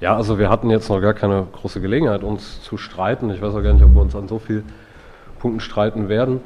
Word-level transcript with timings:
Ja, 0.00 0.14
also 0.16 0.38
wir 0.38 0.48
hatten 0.48 0.70
jetzt 0.70 0.88
noch 0.88 1.00
gar 1.00 1.12
keine 1.12 1.48
große 1.50 1.80
Gelegenheit, 1.80 2.22
uns 2.22 2.62
zu 2.62 2.76
streiten. 2.78 3.30
Ich 3.30 3.42
weiß 3.42 3.52
auch 3.54 3.62
gar 3.62 3.72
nicht, 3.72 3.82
ob 3.82 3.94
wir 3.94 4.00
uns 4.00 4.14
an 4.14 4.28
so 4.28 4.38
vielen 4.38 4.64
Punkten 5.40 5.58
streiten 5.58 6.08
werden. 6.08 6.40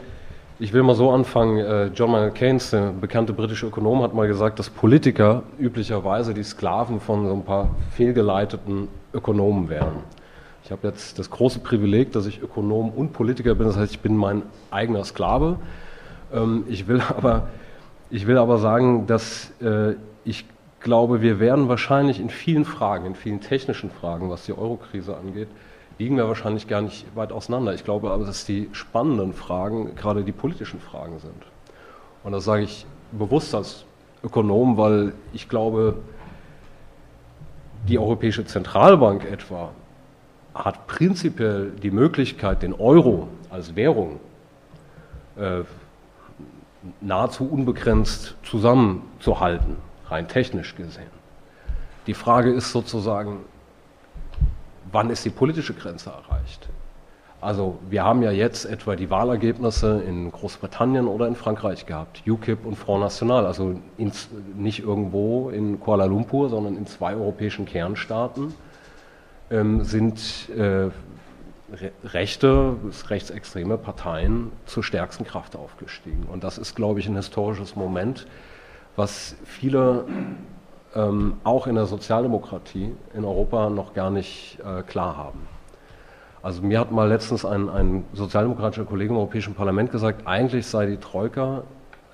Ich 0.59 0.73
will 0.73 0.83
mal 0.83 0.95
so 0.95 1.11
anfangen. 1.11 1.59
Äh, 1.59 1.87
John 1.89 2.13
Maynard 2.13 2.35
Keynes, 2.35 2.71
der 2.71 2.93
bekannte 2.93 3.35
britische 3.35 3.67
Ökonom, 3.67 4.03
hat 4.03 4.15
mal 4.15 4.27
gesagt, 4.27 4.59
dass 4.59 4.71
Politiker 4.71 5.43
üblicherweise 5.59 6.33
die 6.33 6.45
Sklaven 6.45 6.99
von 6.99 7.27
so 7.27 7.35
ein 7.35 7.45
paar 7.45 7.75
fehlgeleiteten 7.91 8.89
Ökonomen 9.13 9.69
wären. 9.69 9.97
Ich 10.65 10.71
habe 10.71 10.89
jetzt 10.89 11.19
das 11.19 11.29
große 11.29 11.59
Privileg, 11.59 12.13
dass 12.13 12.25
ich 12.25 12.41
Ökonom 12.41 12.89
und 12.89 13.13
Politiker 13.13 13.55
bin. 13.55 13.67
Das 13.67 13.77
heißt, 13.77 13.93
ich 13.93 14.01
bin 14.01 14.17
mein 14.17 14.45
eigener 14.71 15.05
Sklave. 15.05 15.59
Ähm, 16.33 16.65
ich 16.69 16.89
will 16.89 17.03
aber, 17.17 17.49
ich 18.09 18.27
will 18.27 18.39
aber 18.39 18.57
sagen, 18.57 19.07
dass 19.07 19.53
äh, 19.61 19.97
ich 20.25 20.47
glaube, 20.83 21.23
wir 21.23 21.41
werden 21.41 21.69
wahrscheinlich 21.69 22.21
in 22.21 22.31
vielen 22.31 22.65
Fragen, 22.65 23.07
in 23.07 23.15
vielen 23.15 23.41
technischen 23.41 23.91
Fragen, 23.91 24.31
was 24.31 24.45
die 24.47 24.53
Eurokrise 24.53 25.17
angeht, 25.17 25.49
liegen 25.99 26.17
wir 26.17 26.27
wahrscheinlich 26.27 26.69
gar 26.69 26.83
nicht 26.83 27.07
weit 27.15 27.33
auseinander. 27.33 27.75
Ich 27.75 27.85
glaube 27.85 28.11
aber, 28.11 28.25
dass 28.25 28.45
die 28.45 28.69
spannenden 28.73 29.33
Fragen 29.33 29.95
gerade 29.95 30.25
die 30.25 30.33
politischen 30.33 30.81
Fragen 30.81 31.19
sind. 31.19 31.43
Und 32.25 32.33
das 32.33 32.45
sage 32.45 32.63
ich 32.63 32.87
bewusst 33.13 33.55
als 33.55 33.85
Ökonom, 34.23 34.77
weil 34.77 35.13
ich 35.33 35.49
glaube, 35.49 35.97
die 37.89 37.99
Europäische 37.99 38.45
Zentralbank 38.45 39.25
etwa 39.25 39.71
hat 40.55 40.87
prinzipiell 40.87 41.71
die 41.71 41.91
Möglichkeit, 41.91 42.63
den 42.63 42.75
Euro 42.75 43.29
als 43.51 43.75
Währung 43.75 44.21
äh, 45.37 45.63
nahezu 47.01 47.49
unbegrenzt 47.49 48.37
zusammenzuhalten, 48.43 49.77
rein 50.13 50.29
technisch 50.29 50.77
gesehen. 50.77 51.11
Die 52.07 52.15
Frage 52.15 52.51
ist 52.51 52.71
sozusagen, 52.71 53.41
wann 54.91 55.11
ist 55.11 55.25
die 55.25 55.31
politische 55.31 55.75
Grenze 55.75 56.11
erreicht? 56.11 56.69
Also 57.41 57.79
wir 57.91 58.05
haben 58.05 58.23
ja 58.23 58.31
jetzt 58.31 58.65
etwa 58.67 58.95
die 58.95 59.11
Wahlergebnisse 59.11 60.01
in 60.07 60.31
Großbritannien 60.31 61.09
oder 61.09 61.27
in 61.27 61.35
Frankreich 61.35 61.87
gehabt, 61.87 62.23
UKIP 62.25 62.65
und 62.65 62.77
Front 62.77 63.03
National, 63.03 63.47
also 63.47 63.81
ins, 63.99 64.29
nicht 64.57 64.79
irgendwo 64.79 65.51
in 65.51 65.81
Kuala 65.81 66.05
Lumpur, 66.05 66.51
sondern 66.51 66.77
in 66.77 66.87
zwei 66.87 67.15
europäischen 67.15 67.65
Kernstaaten 67.65 68.55
ähm, 69.51 69.83
sind 69.83 70.51
äh, 70.51 70.91
rechte, 72.05 72.77
rechtsextreme 73.09 73.77
Parteien 73.77 74.53
zur 74.67 74.85
stärksten 74.85 75.25
Kraft 75.25 75.57
aufgestiegen. 75.57 76.27
Und 76.31 76.45
das 76.45 76.59
ist, 76.59 76.77
glaube 76.77 77.01
ich, 77.01 77.09
ein 77.09 77.17
historisches 77.17 77.75
Moment, 77.75 78.27
was 78.97 79.37
viele 79.45 80.05
ähm, 80.95 81.35
auch 81.45 81.67
in 81.67 81.75
der 81.75 81.87
Sozialdemokratie 81.87 82.95
in 83.15 83.25
Europa 83.25 83.71
noch 83.71 83.95
gar 83.95 84.11
nicht 84.11 84.59
äh, 84.65 84.83
klar 84.83 85.17
haben. 85.17 85.49
Also 86.43 86.61
mir 86.63 86.81
hat 86.81 86.91
mal 86.91 87.09
letztens 87.09 87.45
ein, 87.45 87.69
ein 87.69 88.05
sozialdemokratischer 88.15 88.85
Kollege 88.85 89.11
im 89.11 89.17
Europäischen 89.17 89.55
Parlament 89.55 89.93
gesagt, 89.93 90.27
eigentlich 90.27 90.67
sei 90.67 90.87
die 90.87 90.97
Troika 90.97 91.63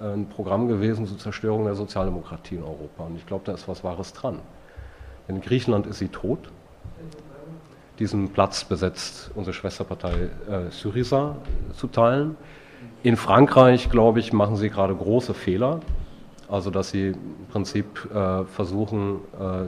äh, 0.01 0.05
ein 0.05 0.29
Programm 0.29 0.69
gewesen 0.69 1.07
zur 1.07 1.19
Zerstörung 1.19 1.65
der 1.65 1.75
Sozialdemokratie 1.75 2.57
in 2.57 2.62
Europa. 2.62 3.05
Und 3.05 3.17
ich 3.17 3.27
glaube, 3.27 3.45
da 3.47 3.53
ist 3.53 3.67
was 3.69 3.83
Wahres 3.85 4.13
dran. 4.13 4.39
In 5.29 5.41
Griechenland 5.41 5.87
ist 5.87 5.98
sie 5.98 6.09
tot. 6.09 6.51
Diesen 7.98 8.29
Platz 8.33 8.65
besetzt 8.65 9.31
unsere 9.35 9.55
Schwesterpartei 9.55 10.31
äh, 10.48 10.70
Syriza 10.70 11.37
zu 11.73 11.89
teilen. 11.89 12.37
In 13.03 13.17
Frankreich, 13.17 13.91
glaube 13.91 14.20
ich, 14.20 14.33
machen 14.33 14.57
sie 14.57 14.70
gerade 14.70 14.95
große 14.95 15.35
Fehler. 15.35 15.81
Also 16.49 16.71
dass 16.71 16.91
sie 16.91 17.09
im 17.09 17.47
Prinzip 17.51 18.09
äh, 18.15 18.45
versuchen, 18.45 19.21
äh, 19.39 19.67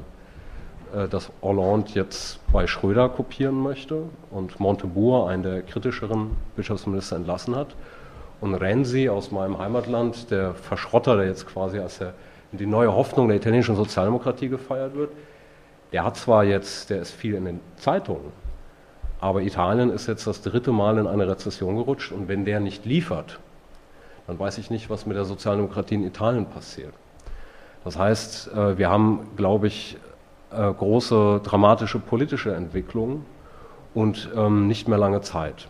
äh, 0.96 1.08
dass 1.08 1.30
Hollande 1.42 1.90
jetzt 1.92 2.40
bei 2.52 2.66
Schröder 2.66 3.08
kopieren 3.08 3.62
möchte 3.62 4.02
und 4.30 4.58
Montebourg, 4.58 5.28
einen 5.30 5.42
der 5.42 5.62
kritischeren 5.62 6.30
Bischofsminister, 6.56 7.16
entlassen 7.16 7.54
hat. 7.54 7.76
Und 8.40 8.54
Renzi 8.54 9.08
aus 9.08 9.30
meinem 9.30 9.58
Heimatland, 9.58 10.30
der 10.30 10.54
Verschrotter, 10.54 11.16
der 11.16 11.26
jetzt 11.26 11.46
quasi 11.46 11.78
als 11.78 11.98
der, 11.98 12.14
die 12.52 12.66
neue 12.66 12.92
Hoffnung 12.94 13.28
der 13.28 13.36
italienischen 13.36 13.76
Sozialdemokratie 13.76 14.48
gefeiert 14.48 14.94
wird, 14.94 15.10
der 15.92 16.04
hat 16.04 16.16
zwar 16.16 16.44
jetzt, 16.44 16.88
der 16.88 17.02
ist 17.02 17.12
viel 17.12 17.34
in 17.34 17.44
den 17.44 17.60
Zeitungen, 17.76 18.32
aber 19.20 19.42
Italien 19.42 19.90
ist 19.90 20.06
jetzt 20.06 20.26
das 20.26 20.40
dritte 20.40 20.72
Mal 20.72 20.96
in 20.98 21.06
eine 21.06 21.28
Rezession 21.28 21.76
gerutscht 21.76 22.12
und 22.12 22.28
wenn 22.28 22.44
der 22.46 22.60
nicht 22.60 22.86
liefert, 22.86 23.38
dann 24.26 24.38
weiß 24.38 24.58
ich 24.58 24.70
nicht, 24.70 24.90
was 24.90 25.06
mit 25.06 25.16
der 25.16 25.24
Sozialdemokratie 25.24 25.96
in 25.96 26.04
Italien 26.04 26.46
passiert. 26.46 26.94
Das 27.84 27.98
heißt, 27.98 28.52
äh, 28.52 28.78
wir 28.78 28.90
haben, 28.90 29.28
glaube 29.36 29.66
ich, 29.66 29.96
äh, 30.50 30.72
große 30.72 31.40
dramatische 31.44 31.98
politische 31.98 32.54
Entwicklungen 32.54 33.24
und 33.94 34.30
ähm, 34.36 34.66
nicht 34.66 34.88
mehr 34.88 34.98
lange 34.98 35.20
Zeit. 35.20 35.68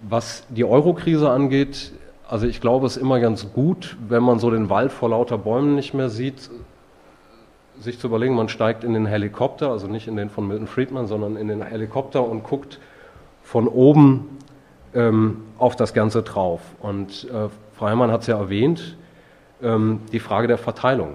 Was 0.00 0.46
die 0.48 0.64
Eurokrise 0.64 1.30
angeht, 1.30 1.92
also 2.28 2.46
ich 2.46 2.60
glaube, 2.60 2.86
es 2.86 2.96
ist 2.96 3.02
immer 3.02 3.20
ganz 3.20 3.52
gut, 3.52 3.96
wenn 4.08 4.22
man 4.22 4.38
so 4.38 4.50
den 4.50 4.70
Wald 4.70 4.92
vor 4.92 5.10
lauter 5.10 5.38
Bäumen 5.38 5.74
nicht 5.74 5.94
mehr 5.94 6.08
sieht, 6.08 6.50
sich 7.80 7.98
zu 7.98 8.08
überlegen, 8.08 8.34
man 8.34 8.48
steigt 8.48 8.84
in 8.84 8.92
den 8.92 9.06
Helikopter, 9.06 9.70
also 9.70 9.86
nicht 9.86 10.08
in 10.08 10.16
den 10.16 10.30
von 10.30 10.46
Milton 10.46 10.66
Friedman, 10.66 11.06
sondern 11.06 11.36
in 11.36 11.48
den 11.48 11.62
Helikopter 11.62 12.22
und 12.24 12.42
guckt 12.42 12.80
von 13.42 13.68
oben 13.68 14.38
ähm, 14.94 15.42
auf 15.58 15.76
das 15.76 15.94
Ganze 15.94 16.22
drauf. 16.22 16.60
Und 16.80 17.24
äh, 17.30 17.48
Frau 17.76 17.88
Herrmann 17.88 18.10
hat 18.10 18.22
es 18.22 18.26
ja 18.26 18.38
erwähnt, 18.38 18.96
ähm, 19.62 20.00
die 20.12 20.20
Frage 20.20 20.48
der 20.48 20.58
Verteilung, 20.58 21.14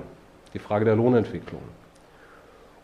die 0.54 0.60
Frage 0.60 0.86
der 0.86 0.96
Lohnentwicklung. 0.96 1.62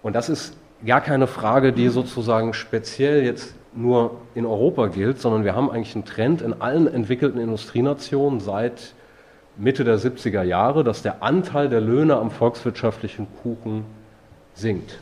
Und 0.02 0.16
das 0.16 0.30
ist 0.30 0.56
gar 0.86 1.02
keine 1.02 1.28
Frage, 1.28 1.74
die 1.74 1.90
sozusagen 1.90 2.54
speziell 2.54 3.24
jetzt 3.24 3.56
nur 3.74 4.18
in 4.34 4.46
Europa 4.46 4.88
gilt, 4.88 5.20
sondern 5.20 5.44
wir 5.44 5.56
haben 5.56 5.70
eigentlich 5.70 5.96
einen 5.96 6.06
Trend 6.06 6.42
in 6.42 6.62
allen 6.62 6.88
entwickelten 6.88 7.40
Industrienationen 7.40 8.40
seit 8.40 8.94
Mitte 9.58 9.84
der 9.84 10.00
70er 10.00 10.42
Jahre, 10.44 10.84
dass 10.84 11.02
der 11.02 11.22
Anteil 11.22 11.70
der 11.70 11.82
Löhne 11.82 12.16
am 12.16 12.32
volkswirtschaftlichen 12.32 13.28
Kuchen 13.44 13.86
sinkt. 14.54 15.00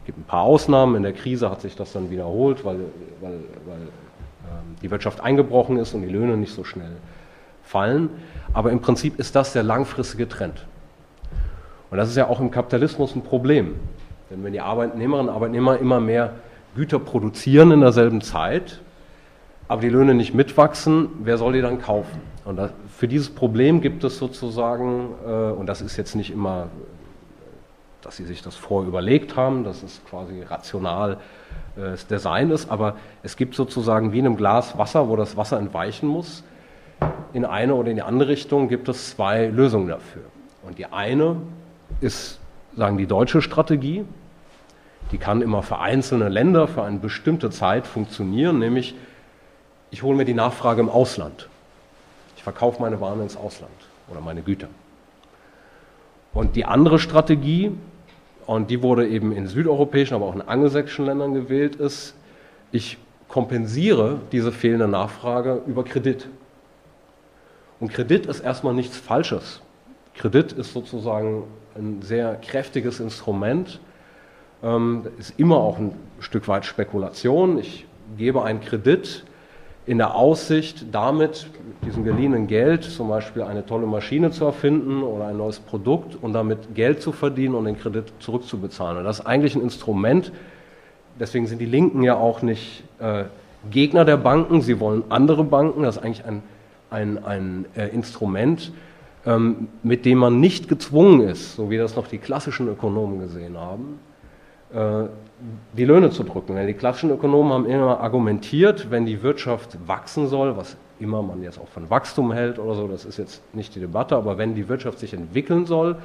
Es 0.00 0.06
gibt 0.06 0.18
ein 0.18 0.24
paar 0.24 0.42
Ausnahmen, 0.42 0.96
in 0.96 1.02
der 1.02 1.14
Krise 1.14 1.50
hat 1.50 1.62
sich 1.62 1.74
das 1.74 1.92
dann 1.92 2.10
wiederholt, 2.10 2.64
weil, 2.64 2.80
weil, 3.20 3.40
weil 3.66 3.78
die 4.82 4.90
Wirtschaft 4.90 5.20
eingebrochen 5.20 5.78
ist 5.78 5.94
und 5.94 6.02
die 6.02 6.08
Löhne 6.08 6.36
nicht 6.36 6.54
so 6.54 6.64
schnell 6.64 6.96
fallen. 7.62 8.10
Aber 8.52 8.70
im 8.70 8.80
Prinzip 8.80 9.18
ist 9.18 9.34
das 9.34 9.52
der 9.52 9.62
langfristige 9.62 10.28
Trend. 10.28 10.66
Und 11.90 11.98
das 11.98 12.08
ist 12.08 12.16
ja 12.16 12.28
auch 12.28 12.40
im 12.40 12.50
Kapitalismus 12.50 13.14
ein 13.14 13.22
Problem. 13.22 13.74
Denn 14.30 14.44
wenn 14.44 14.52
die 14.52 14.60
Arbeitnehmerinnen 14.60 15.28
und 15.28 15.34
Arbeitnehmer 15.34 15.78
immer 15.78 16.00
mehr 16.00 16.32
Güter 16.74 16.98
produzieren 16.98 17.70
in 17.70 17.80
derselben 17.80 18.20
Zeit, 18.20 18.80
aber 19.68 19.80
die 19.80 19.88
Löhne 19.88 20.14
nicht 20.14 20.34
mitwachsen, 20.34 21.08
wer 21.22 21.38
soll 21.38 21.54
die 21.54 21.62
dann 21.62 21.80
kaufen? 21.80 22.20
Und 22.44 22.56
das, 22.56 22.72
für 22.88 23.08
dieses 23.08 23.30
Problem 23.30 23.80
gibt 23.80 24.04
es 24.04 24.18
sozusagen, 24.18 25.14
äh, 25.26 25.30
und 25.30 25.66
das 25.66 25.80
ist 25.80 25.96
jetzt 25.96 26.14
nicht 26.14 26.30
immer, 26.30 26.68
dass 28.04 28.16
sie 28.16 28.24
sich 28.24 28.42
das 28.42 28.54
vorher 28.54 28.86
überlegt 28.86 29.34
haben, 29.34 29.64
das 29.64 29.82
ist 29.82 30.06
quasi 30.06 30.42
rational 30.42 31.18
äh, 31.76 31.96
Design 32.10 32.50
ist, 32.50 32.70
aber 32.70 32.96
es 33.22 33.36
gibt 33.36 33.54
sozusagen 33.54 34.12
wie 34.12 34.18
in 34.18 34.26
einem 34.26 34.36
Glas 34.36 34.76
Wasser, 34.76 35.08
wo 35.08 35.16
das 35.16 35.36
Wasser 35.36 35.58
entweichen 35.58 36.06
muss. 36.06 36.44
In 37.32 37.44
eine 37.44 37.74
oder 37.74 37.90
in 37.90 37.96
die 37.96 38.02
andere 38.02 38.28
Richtung 38.28 38.68
gibt 38.68 38.88
es 38.88 39.10
zwei 39.10 39.46
Lösungen 39.46 39.88
dafür. 39.88 40.22
Und 40.62 40.78
die 40.78 40.86
eine 40.86 41.36
ist, 42.00 42.38
sagen 42.76 42.98
die 42.98 43.06
deutsche 43.06 43.40
Strategie, 43.40 44.04
die 45.10 45.18
kann 45.18 45.42
immer 45.42 45.62
für 45.62 45.78
einzelne 45.78 46.28
Länder 46.28 46.68
für 46.68 46.82
eine 46.82 46.98
bestimmte 46.98 47.50
Zeit 47.50 47.86
funktionieren, 47.86 48.58
nämlich 48.58 48.94
ich 49.90 50.02
hole 50.02 50.16
mir 50.16 50.24
die 50.24 50.34
Nachfrage 50.34 50.80
im 50.80 50.88
Ausland. 50.88 51.48
Ich 52.36 52.42
verkaufe 52.42 52.82
meine 52.82 53.00
Waren 53.00 53.22
ins 53.22 53.36
Ausland 53.36 53.72
oder 54.08 54.20
meine 54.20 54.42
Güter. 54.42 54.68
Und 56.34 56.56
die 56.56 56.64
andere 56.64 56.98
Strategie 56.98 57.72
und 58.46 58.70
die 58.70 58.82
wurde 58.82 59.08
eben 59.08 59.32
in 59.32 59.46
südeuropäischen, 59.46 60.14
aber 60.14 60.26
auch 60.26 60.34
in 60.34 60.42
angelsächsischen 60.42 61.06
Ländern 61.06 61.34
gewählt, 61.34 61.76
ist, 61.76 62.14
ich 62.72 62.98
kompensiere 63.28 64.20
diese 64.32 64.52
fehlende 64.52 64.88
Nachfrage 64.88 65.62
über 65.66 65.84
Kredit. 65.84 66.28
Und 67.80 67.92
Kredit 67.92 68.26
ist 68.26 68.40
erstmal 68.40 68.74
nichts 68.74 68.96
Falsches. 68.96 69.60
Kredit 70.14 70.52
ist 70.52 70.72
sozusagen 70.72 71.44
ein 71.74 72.02
sehr 72.02 72.36
kräftiges 72.36 73.00
Instrument, 73.00 73.80
ähm, 74.62 75.06
ist 75.18 75.38
immer 75.38 75.56
auch 75.56 75.78
ein 75.78 75.92
Stück 76.20 76.46
weit 76.48 76.64
Spekulation. 76.64 77.58
Ich 77.58 77.86
gebe 78.16 78.44
einen 78.44 78.60
Kredit 78.60 79.24
in 79.86 79.98
der 79.98 80.14
Aussicht, 80.14 80.86
damit 80.92 81.48
mit 81.63 81.63
diesem 81.84 82.04
geliehenen 82.04 82.46
Geld 82.46 82.84
zum 82.84 83.08
Beispiel 83.08 83.42
eine 83.42 83.64
tolle 83.64 83.86
Maschine 83.86 84.30
zu 84.30 84.44
erfinden 84.44 85.02
oder 85.02 85.26
ein 85.26 85.36
neues 85.36 85.60
Produkt 85.60 86.16
und 86.20 86.32
damit 86.32 86.74
Geld 86.74 87.02
zu 87.02 87.12
verdienen 87.12 87.54
und 87.54 87.64
den 87.64 87.78
Kredit 87.78 88.12
zurückzubezahlen. 88.18 88.98
Und 88.98 89.04
das 89.04 89.20
ist 89.20 89.26
eigentlich 89.26 89.54
ein 89.54 89.62
Instrument, 89.62 90.32
deswegen 91.18 91.46
sind 91.46 91.60
die 91.60 91.66
Linken 91.66 92.02
ja 92.02 92.16
auch 92.16 92.42
nicht 92.42 92.84
äh, 92.98 93.24
Gegner 93.70 94.04
der 94.04 94.16
Banken, 94.16 94.60
sie 94.62 94.80
wollen 94.80 95.04
andere 95.08 95.44
Banken, 95.44 95.82
das 95.82 95.96
ist 95.96 96.02
eigentlich 96.02 96.24
ein, 96.24 96.42
ein, 96.90 97.24
ein 97.24 97.64
äh, 97.76 97.88
Instrument, 97.88 98.72
ähm, 99.26 99.68
mit 99.82 100.04
dem 100.04 100.18
man 100.18 100.40
nicht 100.40 100.68
gezwungen 100.68 101.20
ist, 101.20 101.56
so 101.56 101.70
wie 101.70 101.78
das 101.78 101.96
noch 101.96 102.08
die 102.08 102.18
klassischen 102.18 102.68
Ökonomen 102.68 103.20
gesehen 103.20 103.56
haben, 103.58 103.98
äh, 104.72 105.08
die 105.76 105.84
Löhne 105.84 106.10
zu 106.10 106.24
drücken. 106.24 106.56
Denn 106.56 106.66
die 106.66 106.74
klassischen 106.74 107.10
Ökonomen 107.10 107.52
haben 107.52 107.66
immer 107.66 108.00
argumentiert, 108.00 108.90
wenn 108.90 109.06
die 109.06 109.22
Wirtschaft 109.22 109.78
wachsen 109.86 110.28
soll, 110.28 110.56
was 110.56 110.76
immer 111.00 111.22
man 111.22 111.42
jetzt 111.42 111.58
auch 111.58 111.68
von 111.68 111.90
Wachstum 111.90 112.32
hält 112.32 112.58
oder 112.58 112.74
so, 112.74 112.88
das 112.88 113.04
ist 113.04 113.18
jetzt 113.18 113.42
nicht 113.54 113.74
die 113.74 113.80
Debatte, 113.80 114.16
aber 114.16 114.38
wenn 114.38 114.54
die 114.54 114.68
Wirtschaft 114.68 114.98
sich 114.98 115.14
entwickeln 115.14 115.66
soll, 115.66 115.96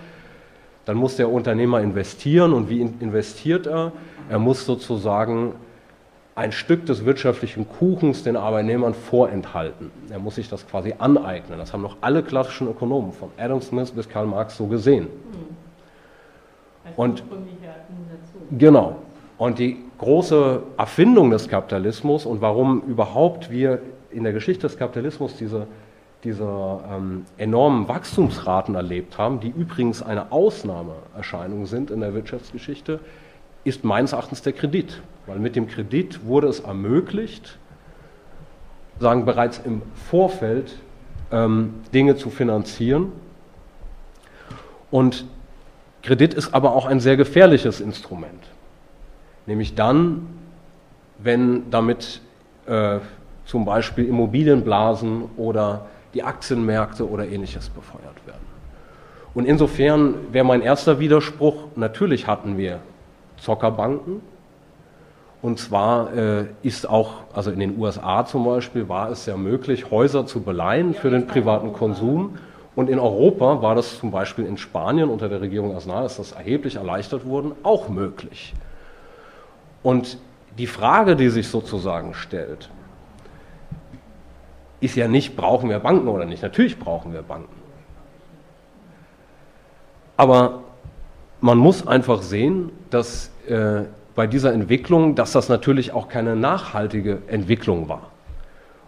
dann 0.86 0.97
muss 0.97 1.15
der 1.18 1.30
Unternehmer 1.30 1.81
investieren 1.81 2.53
und 2.53 2.69
wie 2.69 2.81
investiert 2.81 3.68
er? 3.68 3.91
Er 4.30 4.39
muss 4.39 4.65
sozusagen 4.65 5.53
ein 6.36 6.51
Stück 6.51 6.86
des 6.86 7.03
wirtschaftlichen 7.03 7.68
Kuchens 7.68 8.24
den 8.24 8.38
Arbeitnehmern 8.38 8.94
vorenthalten. 8.94 9.91
Er 10.09 10.19
muss 10.19 10.36
sich 10.36 10.47
das 10.47 10.65
quasi 10.65 10.95
aneignen. 10.97 11.59
Das 11.59 11.74
haben 11.74 11.81
noch 11.81 11.97
alle 12.00 12.24
klassischen 12.24 12.69
Ökonomen, 12.69 13.12
von 13.12 13.30
Adam 13.38 13.62
Smith 13.62 13.91
bis 13.91 14.07
Karl 14.07 14.25
Marx, 14.25 14.56
so 14.56 14.68
gesehen. 14.68 15.07
Hm. 15.07 16.94
Und 16.95 17.24
genau. 18.57 18.95
Und 19.38 19.59
die 19.59 19.77
große 19.97 20.63
Erfindung 20.77 21.30
des 21.30 21.47
Kapitalismus 21.47 22.25
und 22.25 22.41
warum 22.41 22.81
überhaupt 22.88 23.51
wir 23.51 23.80
in 24.12 24.24
der 24.24 24.34
Geschichte 24.34 24.68
des 24.68 24.78
Kapitalismus 24.78 25.36
diese, 25.38 25.68
diese 26.24 26.44
ähm, 26.90 27.26
enormen 27.38 27.88
Wachstumsraten 27.88 28.76
erlebt 28.76 29.18
haben, 29.18 29.40
die 29.40 29.50
übrigens 29.50 30.02
eine 30.02 30.32
Ausnahmeerscheinung 30.32 31.66
sind 31.66 31.92
in 31.92 32.02
der 32.02 32.14
Wirtschaftsgeschichte, 32.14 33.00
ist 33.64 33.84
meines 33.84 34.14
Erachtens 34.14 34.42
der 34.42 34.54
Kredit. 34.54 35.02
Weil 35.26 35.40
mit 35.40 35.56
dem 35.56 35.68
Kredit 35.68 36.26
wurde 36.26 36.48
es 36.48 36.60
ermöglicht, 36.62 37.60
sagen 39.00 39.26
bereits 39.26 39.60
im 39.64 39.82
Vorfeld 40.10 40.76
ähm, 41.32 41.76
Dinge 41.94 42.16
zu 42.16 42.30
finanzieren. 42.30 43.12
Und 44.92 45.26
Kredit 46.02 46.34
ist 46.34 46.54
aber 46.54 46.74
auch 46.74 46.86
ein 46.86 47.00
sehr 47.00 47.18
gefährliches 47.18 47.82
Instrument. 47.82 48.44
Nämlich 49.46 49.76
dann, 49.76 50.28
wenn 51.18 51.70
damit 51.70 52.22
äh, 52.66 53.00
zum 53.50 53.66
Beispiel 53.66 54.06
Immobilienblasen 54.06 55.24
oder 55.36 55.88
die 56.13 56.22
Aktienmärkte 56.22 57.10
oder 57.10 57.28
ähnliches 57.28 57.69
befeuert 57.69 58.28
werden. 58.28 58.46
Und 59.34 59.46
insofern 59.46 60.13
wäre 60.31 60.46
mein 60.46 60.62
erster 60.62 61.00
Widerspruch, 61.00 61.56
natürlich 61.75 62.28
hatten 62.28 62.60
wir 62.60 62.80
Zockerbanken. 63.38 64.22
Und 65.42 65.57
zwar 65.57 66.13
äh, 66.13 66.46
ist 66.62 66.88
auch, 66.88 67.22
also 67.34 67.50
in 67.50 67.60
den 67.60 67.80
USA 67.80 68.24
zum 68.24 68.46
Beispiel, 68.46 68.88
war 68.88 69.10
es 69.10 69.25
ja 69.25 69.36
möglich, 69.36 69.90
Häuser 69.90 70.28
zu 70.28 70.42
beleihen 70.42 70.94
für 70.94 71.10
den 71.10 71.25
privaten 71.25 71.74
Konsum. 71.74 72.38
Und 72.75 72.88
in 72.88 73.00
Europa 73.00 73.63
war 73.63 73.74
das 73.74 73.98
zum 73.98 74.12
Beispiel 74.12 74.46
in 74.46 74.57
Spanien 74.57 75.10
unter 75.10 75.28
der 75.28 75.42
Regierung 75.42 75.75
Aznar, 75.75 76.06
ist 76.06 76.19
das 76.19 76.34
erheblich 76.34 76.75
erleichtert 76.75 77.25
worden, 77.25 77.54
auch 77.63 77.90
möglich. 77.90 78.54
Und 79.81 80.19
die 80.60 80.68
Frage, 80.68 81.16
die 81.16 81.30
sich 81.30 81.48
sozusagen 81.48 82.13
stellt, 82.13 82.69
ist 84.81 84.96
ja 84.96 85.08
nicht, 85.08 85.36
brauchen 85.36 85.70
wir 85.70 85.80
Banken 85.80 86.08
oder 86.08 86.26
nicht. 86.26 86.42
Natürlich 86.42 86.80
brauchen 86.80 87.14
wir 87.14 87.22
Banken. 87.22 87.56
Aber 90.18 90.64
man 91.42 91.58
muss 91.58 91.88
einfach 91.88 92.22
sehen, 92.22 92.72
dass 92.90 93.31
äh, 93.48 93.84
bei 94.16 94.28
dieser 94.28 94.54
Entwicklung, 94.54 95.16
dass 95.16 95.31
das 95.31 95.48
natürlich 95.48 95.94
auch 95.94 96.10
keine 96.10 96.36
nachhaltige 96.36 97.20
Entwicklung 97.28 97.88
war. 97.88 98.10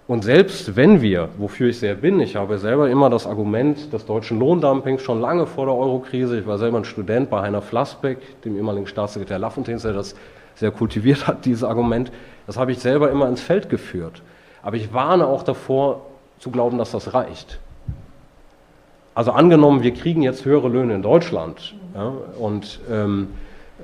Und 0.07 0.25
selbst 0.25 0.75
wenn 0.75 1.01
wir, 1.01 1.29
wofür 1.37 1.69
ich 1.69 1.79
sehr 1.79 1.95
bin, 1.95 2.19
ich 2.19 2.35
habe 2.35 2.57
selber 2.57 2.89
immer 2.89 3.09
das 3.09 3.25
Argument 3.25 3.93
des 3.93 4.05
deutschen 4.05 4.39
Lohndumpings 4.39 5.01
schon 5.01 5.21
lange 5.21 5.47
vor 5.47 5.67
der 5.67 5.75
Eurokrise, 5.75 6.37
ich 6.37 6.45
war 6.45 6.57
selber 6.57 6.79
ein 6.79 6.83
Student 6.83 7.29
bei 7.29 7.41
Heiner 7.41 7.61
Flassbeck, 7.61 8.41
dem 8.41 8.57
ehemaligen 8.57 8.87
Staatssekretär 8.87 9.39
Lafontaine, 9.39 9.79
der 9.79 9.93
das 9.93 10.15
sehr 10.55 10.71
kultiviert 10.71 11.27
hat, 11.27 11.45
dieses 11.45 11.63
Argument, 11.63 12.11
das 12.45 12.57
habe 12.57 12.73
ich 12.73 12.79
selber 12.79 13.09
immer 13.09 13.29
ins 13.29 13.39
Feld 13.39 13.69
geführt. 13.69 14.21
Aber 14.63 14.75
ich 14.75 14.93
warne 14.93 15.27
auch 15.27 15.43
davor, 15.43 16.01
zu 16.39 16.49
glauben, 16.49 16.77
dass 16.77 16.91
das 16.91 17.13
reicht. 17.13 17.59
Also 19.13 19.31
angenommen, 19.31 19.83
wir 19.83 19.93
kriegen 19.93 20.21
jetzt 20.23 20.45
höhere 20.45 20.69
Löhne 20.69 20.95
in 20.95 21.01
Deutschland 21.01 21.75
ja, 21.93 22.11
und 22.39 22.79
ähm, 22.89 23.29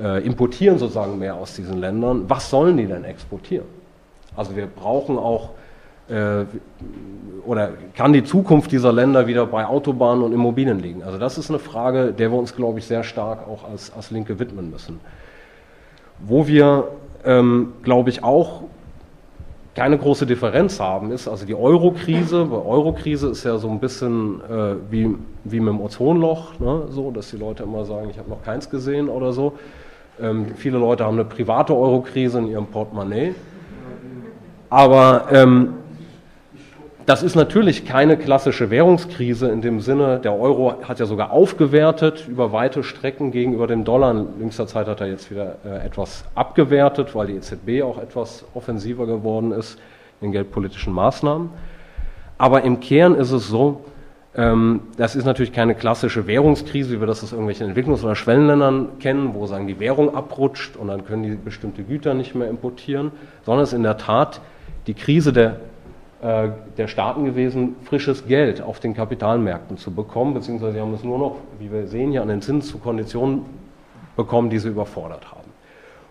äh, 0.01 0.25
importieren 0.25 0.79
sozusagen 0.79 1.19
mehr 1.19 1.35
aus 1.35 1.55
diesen 1.55 1.77
Ländern, 1.77 2.25
was 2.27 2.49
sollen 2.49 2.77
die 2.77 2.85
denn 2.85 3.03
exportieren? 3.03 3.65
Also 4.35 4.55
wir 4.55 4.67
brauchen 4.67 5.17
auch, 5.17 5.49
äh, 6.09 6.45
oder 7.45 7.71
kann 7.95 8.13
die 8.13 8.23
Zukunft 8.23 8.71
dieser 8.71 8.93
Länder 8.93 9.27
wieder 9.27 9.45
bei 9.45 9.65
Autobahnen 9.65 10.23
und 10.23 10.33
Immobilien 10.33 10.79
liegen? 10.79 11.03
Also 11.03 11.17
das 11.17 11.37
ist 11.37 11.49
eine 11.49 11.59
Frage, 11.59 12.13
der 12.13 12.31
wir 12.31 12.37
uns, 12.37 12.55
glaube 12.55 12.79
ich, 12.79 12.85
sehr 12.85 13.03
stark 13.03 13.47
auch 13.47 13.69
als, 13.69 13.91
als 13.93 14.11
Linke 14.11 14.39
widmen 14.39 14.71
müssen. 14.71 14.99
Wo 16.19 16.47
wir, 16.47 16.87
ähm, 17.25 17.73
glaube 17.83 18.09
ich, 18.09 18.23
auch 18.23 18.63
keine 19.77 19.99
große 19.99 20.25
Differenz 20.25 20.79
haben, 20.79 21.11
ist 21.11 21.27
also 21.27 21.45
die 21.45 21.53
Euro-Krise. 21.53 22.45
Bei 22.45 22.55
Euro-Krise 22.57 23.29
ist 23.29 23.43
ja 23.43 23.59
so 23.59 23.69
ein 23.69 23.79
bisschen 23.79 24.41
äh, 24.41 24.73
wie, 24.89 25.15
wie 25.43 25.59
mit 25.59 25.69
dem 25.71 25.81
Ozonloch, 25.81 26.59
ne? 26.59 26.85
so, 26.89 27.11
dass 27.11 27.29
die 27.29 27.37
Leute 27.37 27.61
immer 27.61 27.85
sagen, 27.85 28.09
ich 28.09 28.17
habe 28.17 28.27
noch 28.27 28.41
keins 28.41 28.71
gesehen 28.71 29.07
oder 29.07 29.33
so. 29.33 29.53
Ähm, 30.19 30.47
viele 30.55 30.79
Leute 30.79 31.05
haben 31.05 31.13
eine 31.13 31.25
private 31.25 31.75
Euro-Krise 31.75 32.39
in 32.39 32.47
ihrem 32.47 32.65
Portemonnaie. 32.65 33.35
Aber 34.71 35.27
ähm, 35.31 35.75
das 37.07 37.23
ist 37.23 37.35
natürlich 37.35 37.85
keine 37.85 38.17
klassische 38.17 38.69
Währungskrise 38.69 39.47
in 39.47 39.61
dem 39.61 39.79
Sinne, 39.79 40.19
der 40.19 40.37
Euro 40.37 40.75
hat 40.83 40.99
ja 40.99 41.05
sogar 41.05 41.31
aufgewertet 41.31 42.27
über 42.27 42.51
weite 42.51 42.83
Strecken 42.83 43.31
gegenüber 43.31 43.65
dem 43.65 43.85
Dollar. 43.85 44.11
In 44.11 44.27
jüngster 44.41 44.67
Zeit 44.67 44.87
hat 44.87 44.99
er 44.99 45.07
jetzt 45.07 45.31
wieder 45.31 45.55
äh, 45.65 45.85
etwas 45.85 46.25
abgewertet, 46.35 47.15
weil 47.15 47.27
die 47.27 47.35
EZB 47.35 47.81
auch 47.81 47.97
etwas 47.97 48.43
offensiver 48.53 49.05
geworden 49.05 49.53
ist 49.53 49.79
in 50.19 50.33
geldpolitischen 50.33 50.91
Maßnahmen. 50.91 51.49
Aber 52.37 52.63
im 52.63 52.81
Kern 52.81 53.15
ist 53.15 53.31
es 53.31 53.47
so, 53.47 53.85
ähm, 54.35 54.81
das 54.97 55.15
ist 55.15 55.23
natürlich 55.23 55.53
keine 55.53 55.75
klassische 55.75 56.27
Währungskrise, 56.27 56.91
wie 56.91 56.99
wir 56.99 57.07
das 57.07 57.23
aus 57.23 57.31
irgendwelchen 57.31 57.73
Entwicklungs- 57.73 58.03
oder 58.03 58.17
Schwellenländern 58.17 58.99
kennen, 58.99 59.33
wo 59.33 59.47
sagen 59.47 59.67
die 59.67 59.79
Währung 59.79 60.13
abrutscht 60.13 60.75
und 60.75 60.89
dann 60.89 61.05
können 61.05 61.23
die 61.23 61.35
bestimmte 61.35 61.83
Güter 61.83 62.13
nicht 62.15 62.35
mehr 62.35 62.49
importieren, 62.49 63.13
sondern 63.45 63.63
es 63.63 63.69
ist 63.69 63.77
in 63.77 63.83
der 63.83 63.95
Tat 63.95 64.41
die 64.87 64.93
Krise 64.93 65.31
der 65.31 65.61
der 66.19 66.87
Staaten 66.87 67.25
gewesen, 67.25 67.75
frisches 67.83 68.27
Geld 68.27 68.61
auf 68.61 68.79
den 68.79 68.95
Kapitalmärkten 68.95 69.77
zu 69.77 69.93
bekommen, 69.93 70.33
beziehungsweise 70.33 70.73
sie 70.73 70.81
haben 70.81 70.93
es 70.95 71.03
nur 71.03 71.19
noch, 71.19 71.35
wie 71.59 71.71
wir 71.71 71.85
sehen, 71.85 72.09
hier 72.09 72.23
an 72.23 72.27
den 72.27 72.41
Zins 72.41 72.67
zu 72.67 72.79
Konditionen 72.79 73.45
bekommen, 74.15 74.49
die 74.49 74.57
sie 74.57 74.69
überfordert 74.69 75.31
haben. 75.31 75.47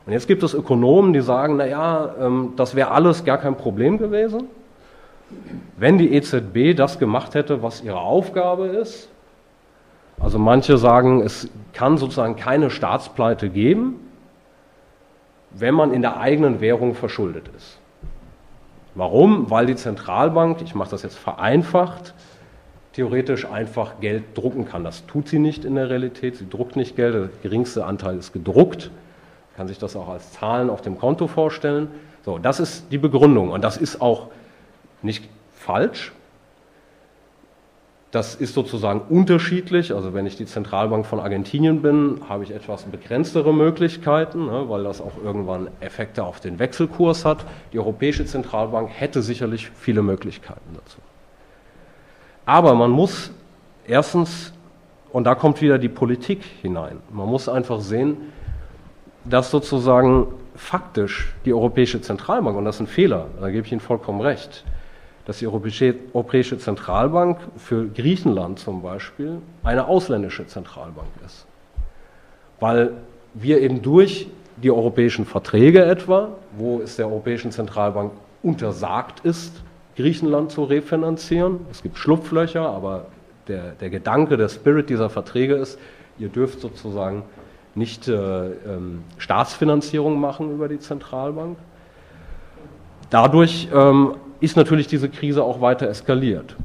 Und 0.06 0.12
jetzt 0.12 0.28
gibt 0.28 0.44
es 0.44 0.54
Ökonomen, 0.54 1.12
die 1.12 1.20
sagen, 1.20 1.56
naja, 1.56 2.14
ähm, 2.20 2.52
das 2.56 2.76
wäre 2.76 2.92
alles 2.92 3.24
gar 3.24 3.38
kein 3.38 3.56
Problem 3.56 3.98
gewesen, 3.98 4.44
wenn 5.76 5.98
die 5.98 6.14
EZB 6.14 6.76
das 6.76 7.00
gemacht 7.00 7.34
hätte, 7.34 7.64
was 7.64 7.82
ihre 7.82 7.98
Aufgabe 7.98 8.68
ist. 8.68 9.08
Also 10.20 10.38
manche 10.38 10.78
sagen, 10.78 11.20
es 11.20 11.50
kann 11.72 11.98
sozusagen 11.98 12.36
keine 12.36 12.70
Staatspleite 12.70 13.50
geben, 13.50 13.96
wenn 15.50 15.74
man 15.74 15.92
in 15.92 16.02
der 16.02 16.18
eigenen 16.18 16.60
Währung 16.60 16.94
verschuldet 16.94 17.50
ist. 17.56 17.78
Warum? 18.96 19.50
Weil 19.50 19.66
die 19.66 19.76
Zentralbank, 19.76 20.62
ich 20.62 20.74
mache 20.74 20.90
das 20.90 21.02
jetzt 21.02 21.18
vereinfacht, 21.18 22.14
theoretisch 22.94 23.44
einfach 23.44 24.00
Geld 24.00 24.24
drucken 24.34 24.66
kann. 24.66 24.84
Das 24.84 25.04
tut 25.06 25.28
sie 25.28 25.38
nicht 25.38 25.66
in 25.66 25.74
der 25.74 25.90
Realität. 25.90 26.36
Sie 26.36 26.48
druckt 26.48 26.76
nicht 26.76 26.96
Geld, 26.96 27.14
der 27.14 27.28
geringste 27.42 27.84
Anteil 27.84 28.16
ist 28.16 28.32
gedruckt. 28.32 28.90
Man 29.50 29.56
kann 29.58 29.68
sich 29.68 29.78
das 29.78 29.96
auch 29.96 30.08
als 30.08 30.32
Zahlen 30.32 30.70
auf 30.70 30.80
dem 30.80 30.98
Konto 30.98 31.26
vorstellen. 31.26 31.88
So, 32.24 32.38
das 32.38 32.58
ist 32.58 32.90
die 32.90 32.96
Begründung 32.96 33.50
und 33.50 33.62
das 33.62 33.76
ist 33.76 34.00
auch 34.00 34.28
nicht 35.02 35.28
falsch. 35.52 36.12
Das 38.16 38.34
ist 38.34 38.54
sozusagen 38.54 39.02
unterschiedlich. 39.10 39.92
Also 39.92 40.14
wenn 40.14 40.24
ich 40.24 40.36
die 40.36 40.46
Zentralbank 40.46 41.04
von 41.04 41.20
Argentinien 41.20 41.82
bin, 41.82 42.22
habe 42.30 42.44
ich 42.44 42.50
etwas 42.50 42.84
begrenztere 42.84 43.52
Möglichkeiten, 43.52 44.46
ne, 44.46 44.70
weil 44.70 44.84
das 44.84 45.02
auch 45.02 45.22
irgendwann 45.22 45.68
Effekte 45.80 46.24
auf 46.24 46.40
den 46.40 46.58
Wechselkurs 46.58 47.26
hat. 47.26 47.44
Die 47.74 47.78
Europäische 47.78 48.24
Zentralbank 48.24 48.88
hätte 48.88 49.20
sicherlich 49.20 49.68
viele 49.68 50.00
Möglichkeiten 50.00 50.72
dazu. 50.72 50.96
Aber 52.46 52.74
man 52.74 52.90
muss 52.90 53.32
erstens, 53.86 54.54
und 55.12 55.24
da 55.24 55.34
kommt 55.34 55.60
wieder 55.60 55.76
die 55.76 55.90
Politik 55.90 56.42
hinein, 56.62 57.00
man 57.12 57.28
muss 57.28 57.50
einfach 57.50 57.80
sehen, 57.80 58.16
dass 59.26 59.50
sozusagen 59.50 60.28
faktisch 60.54 61.34
die 61.44 61.52
Europäische 61.52 62.00
Zentralbank, 62.00 62.56
und 62.56 62.64
das 62.64 62.76
ist 62.76 62.80
ein 62.80 62.86
Fehler, 62.86 63.26
da 63.38 63.50
gebe 63.50 63.66
ich 63.66 63.72
Ihnen 63.72 63.82
vollkommen 63.82 64.22
recht, 64.22 64.64
dass 65.26 65.38
die 65.38 65.48
Europäische 65.48 66.58
Zentralbank 66.58 67.38
für 67.56 67.88
Griechenland 67.88 68.60
zum 68.60 68.80
Beispiel 68.80 69.38
eine 69.64 69.88
ausländische 69.88 70.46
Zentralbank 70.46 71.08
ist. 71.24 71.46
Weil 72.60 72.92
wir 73.34 73.60
eben 73.60 73.82
durch 73.82 74.28
die 74.56 74.70
europäischen 74.70 75.26
Verträge 75.26 75.84
etwa, 75.84 76.28
wo 76.56 76.80
es 76.80 76.96
der 76.96 77.08
Europäischen 77.08 77.50
Zentralbank 77.50 78.12
untersagt 78.42 79.20
ist, 79.24 79.62
Griechenland 79.96 80.52
zu 80.52 80.64
refinanzieren. 80.64 81.60
Es 81.70 81.82
gibt 81.82 81.98
Schlupflöcher, 81.98 82.68
aber 82.68 83.06
der, 83.48 83.72
der 83.72 83.90
Gedanke, 83.90 84.36
der 84.36 84.48
Spirit 84.48 84.88
dieser 84.88 85.10
Verträge 85.10 85.56
ist, 85.56 85.78
ihr 86.18 86.28
dürft 86.28 86.60
sozusagen 86.60 87.24
nicht 87.74 88.06
äh, 88.08 88.14
ähm, 88.14 89.02
Staatsfinanzierung 89.18 90.20
machen 90.20 90.52
über 90.52 90.68
die 90.68 90.78
Zentralbank. 90.78 91.58
Dadurch 93.10 93.68
ähm, 93.74 94.14
ist 94.40 94.56
natürlich 94.56 94.86
diese 94.86 95.08
Krise 95.08 95.42
auch 95.42 95.60
weiter 95.60 95.88
eskaliert. 95.88 96.56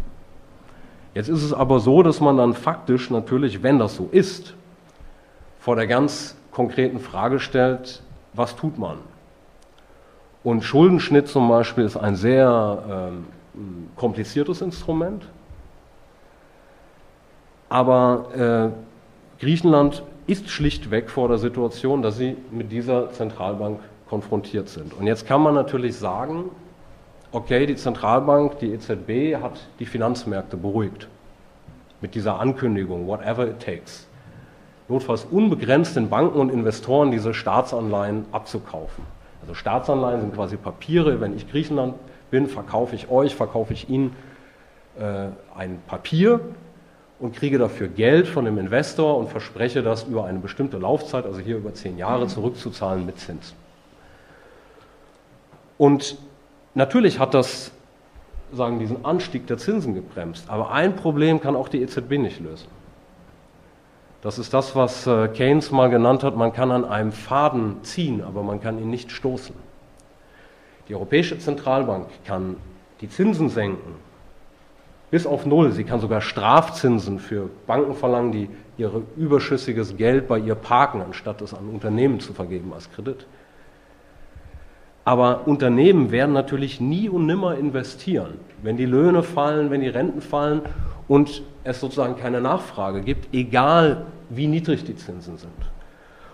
Jetzt 1.13 1.27
ist 1.29 1.43
es 1.43 1.53
aber 1.53 1.79
so, 1.79 2.03
dass 2.03 2.21
man 2.21 2.37
dann 2.37 2.53
faktisch 2.53 3.09
natürlich, 3.09 3.63
wenn 3.63 3.79
das 3.79 3.95
so 3.95 4.07
ist, 4.11 4.53
vor 5.59 5.75
der 5.75 5.87
ganz 5.87 6.35
konkreten 6.51 6.99
Frage 6.99 7.39
stellt, 7.39 8.01
was 8.33 8.55
tut 8.55 8.77
man? 8.77 8.97
Und 10.43 10.63
Schuldenschnitt 10.63 11.27
zum 11.27 11.47
Beispiel 11.49 11.83
ist 11.83 11.97
ein 11.97 12.15
sehr 12.15 12.83
ähm, 12.89 13.25
kompliziertes 13.95 14.61
Instrument. 14.61 15.27
Aber 17.69 18.73
äh, 18.73 19.41
Griechenland 19.41 20.03
ist 20.27 20.49
schlichtweg 20.49 21.09
vor 21.09 21.27
der 21.27 21.37
Situation, 21.37 22.01
dass 22.01 22.17
sie 22.17 22.37
mit 22.51 22.71
dieser 22.71 23.11
Zentralbank 23.11 23.79
konfrontiert 24.09 24.69
sind. 24.69 24.93
Und 24.93 25.07
jetzt 25.07 25.27
kann 25.27 25.41
man 25.41 25.53
natürlich 25.53 25.95
sagen, 25.95 26.49
okay, 27.31 27.65
die 27.65 27.75
Zentralbank, 27.75 28.59
die 28.59 28.73
EZB 28.73 29.41
hat 29.41 29.59
die 29.79 29.85
Finanzmärkte 29.85 30.57
beruhigt 30.57 31.07
mit 32.01 32.15
dieser 32.15 32.39
Ankündigung, 32.39 33.07
whatever 33.07 33.47
it 33.47 33.59
takes. 33.59 34.07
Notfalls 34.89 35.25
unbegrenzt 35.25 35.95
den 35.95 36.09
Banken 36.09 36.39
und 36.39 36.49
Investoren 36.49 37.11
diese 37.11 37.33
Staatsanleihen 37.33 38.25
abzukaufen. 38.31 39.05
Also 39.41 39.53
Staatsanleihen 39.53 40.21
sind 40.21 40.33
quasi 40.33 40.57
Papiere. 40.57 41.21
Wenn 41.21 41.35
ich 41.35 41.49
Griechenland 41.49 41.95
bin, 42.29 42.47
verkaufe 42.47 42.95
ich 42.95 43.09
euch, 43.09 43.35
verkaufe 43.35 43.73
ich 43.73 43.89
Ihnen 43.89 44.15
äh, 44.99 45.27
ein 45.55 45.81
Papier 45.87 46.41
und 47.19 47.35
kriege 47.35 47.57
dafür 47.57 47.87
Geld 47.87 48.27
von 48.27 48.45
dem 48.45 48.57
Investor 48.57 49.17
und 49.17 49.29
verspreche 49.29 49.83
das 49.83 50.03
über 50.03 50.25
eine 50.25 50.39
bestimmte 50.39 50.77
Laufzeit, 50.77 51.25
also 51.25 51.39
hier 51.39 51.57
über 51.57 51.73
zehn 51.73 51.97
Jahre, 51.97 52.27
zurückzuzahlen 52.27 53.05
mit 53.05 53.19
Zins. 53.19 53.53
Und 55.77 56.17
natürlich 56.73 57.19
hat 57.19 57.33
das 57.33 57.71
sagen, 58.53 58.79
diesen 58.79 59.05
Anstieg 59.05 59.47
der 59.47 59.57
Zinsen 59.57 59.93
gebremst. 59.93 60.49
Aber 60.49 60.71
ein 60.71 60.95
Problem 60.95 61.39
kann 61.39 61.55
auch 61.55 61.69
die 61.69 61.81
EZB 61.81 62.17
nicht 62.17 62.39
lösen. 62.39 62.67
Das 64.21 64.37
ist 64.37 64.53
das, 64.53 64.75
was 64.75 65.07
äh, 65.07 65.29
Keynes 65.29 65.71
mal 65.71 65.89
genannt 65.89 66.23
hat, 66.23 66.35
man 66.35 66.53
kann 66.53 66.71
an 66.71 66.85
einem 66.85 67.11
Faden 67.11 67.83
ziehen, 67.83 68.23
aber 68.23 68.43
man 68.43 68.61
kann 68.61 68.77
ihn 68.77 68.89
nicht 68.89 69.11
stoßen. 69.11 69.55
Die 70.87 70.95
Europäische 70.95 71.39
Zentralbank 71.39 72.07
kann 72.25 72.57
die 72.99 73.09
Zinsen 73.09 73.49
senken 73.49 73.95
bis 75.11 75.27
auf 75.27 75.45
Null. 75.45 75.73
Sie 75.73 75.83
kann 75.83 75.99
sogar 75.99 76.21
Strafzinsen 76.21 77.19
für 77.19 77.49
Banken 77.67 77.93
verlangen, 77.93 78.31
die 78.31 78.49
ihr 78.77 79.03
überschüssiges 79.17 79.97
Geld 79.97 80.27
bei 80.27 80.39
ihr 80.39 80.55
parken, 80.55 81.01
anstatt 81.01 81.41
es 81.41 81.53
an 81.53 81.67
Unternehmen 81.69 82.19
zu 82.19 82.33
vergeben 82.33 82.73
als 82.73 82.89
Kredit. 82.91 83.27
Aber 85.03 85.47
Unternehmen 85.47 86.11
werden 86.11 86.33
natürlich 86.33 86.79
nie 86.79 87.09
und 87.09 87.25
nimmer 87.25 87.55
investieren, 87.57 88.35
wenn 88.61 88.77
die 88.77 88.85
Löhne 88.85 89.23
fallen, 89.23 89.71
wenn 89.71 89.81
die 89.81 89.87
Renten 89.87 90.21
fallen 90.21 90.61
und 91.07 91.41
es 91.63 91.79
sozusagen 91.79 92.15
keine 92.15 92.41
Nachfrage 92.41 93.01
gibt, 93.01 93.33
egal 93.33 94.05
wie 94.29 94.47
niedrig 94.47 94.83
die 94.83 94.95
Zinsen 94.95 95.37
sind. 95.37 95.51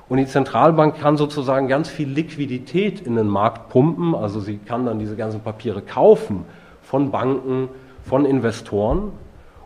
Und 0.09 0.17
die 0.17 0.25
Zentralbank 0.25 0.99
kann 0.99 1.17
sozusagen 1.17 1.67
ganz 1.67 1.89
viel 1.89 2.07
Liquidität 2.07 3.01
in 3.01 3.15
den 3.15 3.27
Markt 3.27 3.69
pumpen, 3.69 4.15
also 4.15 4.39
sie 4.39 4.57
kann 4.57 4.85
dann 4.85 4.99
diese 4.99 5.15
ganzen 5.15 5.41
Papiere 5.41 5.81
kaufen 5.81 6.45
von 6.81 7.11
Banken, 7.11 7.69
von 8.03 8.25
Investoren 8.25 9.11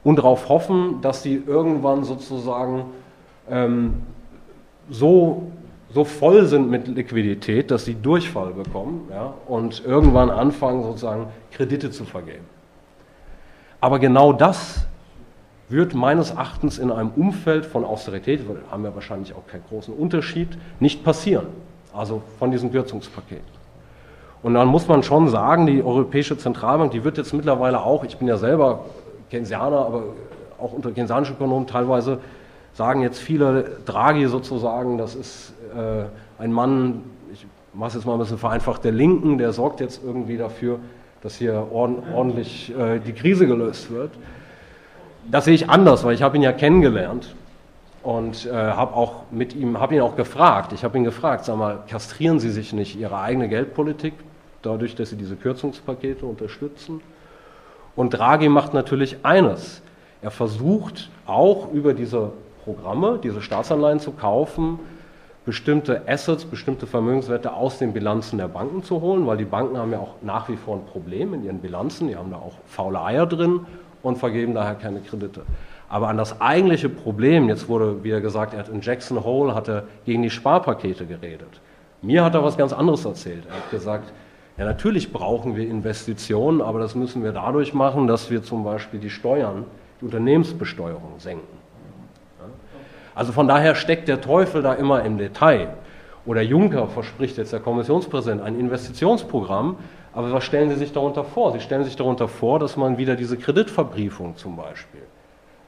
und 0.04 0.18
darauf 0.18 0.50
hoffen, 0.50 1.02
dass 1.02 1.22
sie 1.22 1.42
irgendwann 1.46 2.04
sozusagen 2.04 2.86
ähm, 3.50 4.02
so 4.90 5.52
so 5.94 6.04
voll 6.04 6.46
sind 6.46 6.70
mit 6.70 6.88
Liquidität, 6.88 7.72
dass 7.72 7.86
sie 7.86 7.96
Durchfall 7.96 8.54
bekommen 8.54 9.08
ja, 9.10 9.34
und 9.48 9.84
irgendwann 9.86 10.30
anfangen, 10.30 10.84
sozusagen 10.84 11.28
Kredite 11.52 11.92
zu 11.92 12.06
vergeben. 12.06 12.46
Aber 13.80 14.00
genau 14.00 14.32
das 14.32 14.86
wird 15.70 15.94
meines 15.94 16.32
Erachtens 16.32 16.78
in 16.78 16.92
einem 16.92 17.10
Umfeld 17.16 17.66
von 17.66 17.84
Austerität, 17.84 18.48
wir 18.48 18.58
haben 18.70 18.84
ja 18.84 18.94
wahrscheinlich 18.94 19.34
auch 19.34 19.48
keinen 19.48 19.64
großen 19.70 19.94
Unterschied, 19.94 20.50
nicht 20.80 21.04
passieren. 21.04 21.48
Also 21.94 22.22
von 22.40 22.52
diesem 22.52 22.72
Kürzungspaket. 22.72 23.42
Und 24.44 24.54
dann 24.54 24.68
muss 24.68 24.88
man 24.88 25.04
schon 25.04 25.30
sagen, 25.30 25.68
die 25.68 25.84
Europäische 25.84 26.38
Zentralbank, 26.38 26.92
die 26.92 27.04
wird 27.04 27.18
jetzt 27.18 27.34
mittlerweile 27.34 27.82
auch, 27.82 28.04
ich 28.04 28.18
bin 28.18 28.28
ja 28.28 28.38
selber 28.38 28.86
Keynesianer, 29.30 29.86
aber 29.86 30.04
auch 30.58 30.74
unter 30.74 30.92
keynesianischen 30.92 31.36
Ökonomen 31.36 31.68
teilweise 31.68 32.20
sagen 32.74 33.02
jetzt 33.02 33.20
viele, 33.20 33.78
Draghi 33.86 34.28
sozusagen, 34.28 34.98
das 34.98 35.16
ist 35.16 35.54
äh, 35.76 36.42
ein 36.42 36.52
Mann, 36.52 37.04
ich 37.32 37.46
mache 37.74 37.90
es 37.90 37.96
jetzt 37.96 38.06
mal 38.06 38.14
ein 38.14 38.20
bisschen 38.20 38.38
vereinfacht, 38.38 38.84
der 38.84 38.92
Linken, 38.92 39.38
der 39.38 39.54
sorgt 39.54 39.80
jetzt 39.80 40.02
irgendwie 40.04 40.38
dafür, 40.38 40.80
dass 41.22 41.36
hier 41.36 41.68
ordentlich 41.72 42.74
äh, 42.78 43.00
die 43.00 43.14
Krise 43.14 43.48
gelöst 43.48 43.92
wird. 43.92 44.12
Das 45.30 45.46
sehe 45.46 45.54
ich 45.54 45.70
anders, 45.70 46.04
weil 46.04 46.16
ich 46.16 46.24
habe 46.24 46.38
ihn 46.38 46.44
ja 46.44 46.52
kennengelernt 46.52 47.36
und 48.04 48.48
äh, 48.48 48.52
habe 48.52 48.96
auch 48.96 49.24
mit 49.32 49.56
ihm, 49.56 49.80
habe 49.80 49.96
ihn 49.96 50.02
auch 50.02 50.16
gefragt. 50.16 50.74
Ich 50.74 50.84
habe 50.84 50.98
ihn 50.98 51.04
gefragt, 51.04 51.46
sag 51.46 51.58
mal, 51.58 51.84
kastrieren 51.88 52.40
Sie 52.40 52.50
sich 52.50 52.74
nicht 52.74 52.98
Ihre 52.98 53.20
eigene 53.20 53.48
Geldpolitik 53.48 54.14
dadurch, 54.62 54.96
dass 54.96 55.10
Sie 55.10 55.16
diese 55.16 55.36
Kürzungspakete 55.36 56.26
unterstützen? 56.26 57.02
Und 57.96 58.12
Draghi 58.12 58.50
macht 58.50 58.74
natürlich 58.74 59.18
eines. 59.24 59.82
Er 60.22 60.32
versucht 60.32 61.10
auch 61.26 61.72
über 61.72 61.94
diese 61.94 62.32
Programme, 62.64 63.20
diese 63.22 63.42
Staatsanleihen 63.42 64.00
zu 64.00 64.12
kaufen, 64.12 64.80
bestimmte 65.46 66.04
Assets, 66.08 66.46
bestimmte 66.46 66.86
Vermögenswerte 66.86 67.54
aus 67.54 67.80
den 67.80 67.94
Bilanzen 67.94 68.38
der 68.38 68.48
Banken 68.48 68.84
zu 68.84 69.02
holen, 69.02 69.26
weil 69.26 69.38
die 69.38 69.46
Banken 69.46 69.78
haben 69.78 69.92
ja 69.92 70.00
auch 70.00 70.16
nach 70.22 70.50
wie 70.50 70.56
vor 70.56 70.76
ein 70.76 70.86
Problem 70.86 71.34
in 71.34 71.44
ihren 71.44 71.60
Bilanzen, 71.60 72.08
die 72.08 72.16
haben 72.16 72.30
da 72.30 72.38
auch 72.38 72.54
faule 72.68 73.02
Eier 73.02 73.26
drin 73.26 73.62
und 74.04 74.18
vergeben 74.18 74.54
daher 74.54 74.76
keine 74.76 75.00
Kredite. 75.00 75.42
Aber 75.90 76.08
an 76.10 76.18
das 76.18 76.40
eigentliche 76.40 76.90
Problem, 76.90 77.50
jetzt 77.50 77.68
wurde 77.68 78.04
wieder 78.04 78.22
gesagt, 78.22 78.54
er 78.54 78.60
hat 78.60 78.70
in 78.70 78.82
Jackson 78.82 79.24
Hole 79.24 79.54
hat 79.56 79.68
er 79.68 79.84
gegen 80.06 80.22
die 80.22 80.30
Sparpakete 80.30 81.06
geredet. 81.06 81.60
Mir 82.02 82.24
hat 82.24 82.34
er 82.34 82.44
was 82.44 82.58
ganz 82.58 82.72
anderes 82.72 83.04
erzählt. 83.04 83.44
Er 83.50 83.56
hat 83.58 83.72
gesagt, 83.72 84.14
ja 84.58 84.66
natürlich 84.66 85.12
brauchen 85.12 85.56
wir 85.56 85.68
Investitionen, 85.68 86.62
aber 86.62 86.80
das 86.80 86.96
müssen 86.96 87.24
wir 87.24 87.32
dadurch 87.32 87.74
machen, 87.74 88.08
dass 88.08 88.30
wir 88.30 88.44
zum 88.44 88.64
Beispiel 88.64 89.00
die 89.00 89.10
Steuern, 89.10 89.66
die 90.00 90.06
Unternehmensbesteuerung 90.06 91.20
senken. 91.20 91.61
Also 93.16 93.32
von 93.32 93.48
daher 93.48 93.76
steckt 93.76 94.08
der 94.08 94.22
Teufel 94.22 94.62
da 94.62 94.74
immer 94.74 95.04
im 95.04 95.18
Detail. 95.18 95.70
Oder 96.26 96.42
Juncker 96.42 96.88
verspricht 96.88 97.38
jetzt 97.38 97.52
der 97.52 97.60
Kommissionspräsident 97.60 98.42
ein 98.42 98.60
Investitionsprogramm, 98.60 99.78
aber 100.14 100.32
was 100.32 100.44
stellen 100.44 100.70
Sie 100.70 100.76
sich 100.76 100.94
darunter 100.94 101.24
vor? 101.24 101.52
Sie 101.54 101.62
stellen 101.62 101.84
sich 101.84 101.96
darunter 101.96 102.28
vor, 102.28 102.60
dass 102.60 102.78
man 102.78 102.98
wieder 102.98 103.16
diese 103.16 103.38
Kreditverbriefung 103.38 104.36
zum 104.36 104.56
Beispiel 104.56 105.02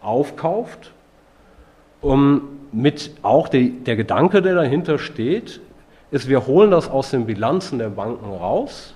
aufkauft, 0.02 0.92
um 2.02 2.42
mit 2.72 3.12
auch 3.22 3.48
die, 3.48 3.72
der 3.72 3.96
Gedanke, 3.96 4.42
der 4.42 4.56
dahinter 4.56 5.00
steht, 5.00 5.62
ist, 6.12 6.28
wir 6.28 6.46
holen 6.46 6.72
das 6.72 6.90
aus 6.90 7.12
den 7.12 7.26
Bilanzen 7.26 7.80
der 7.80 7.90
Banken 7.90 8.32
raus 8.32 8.96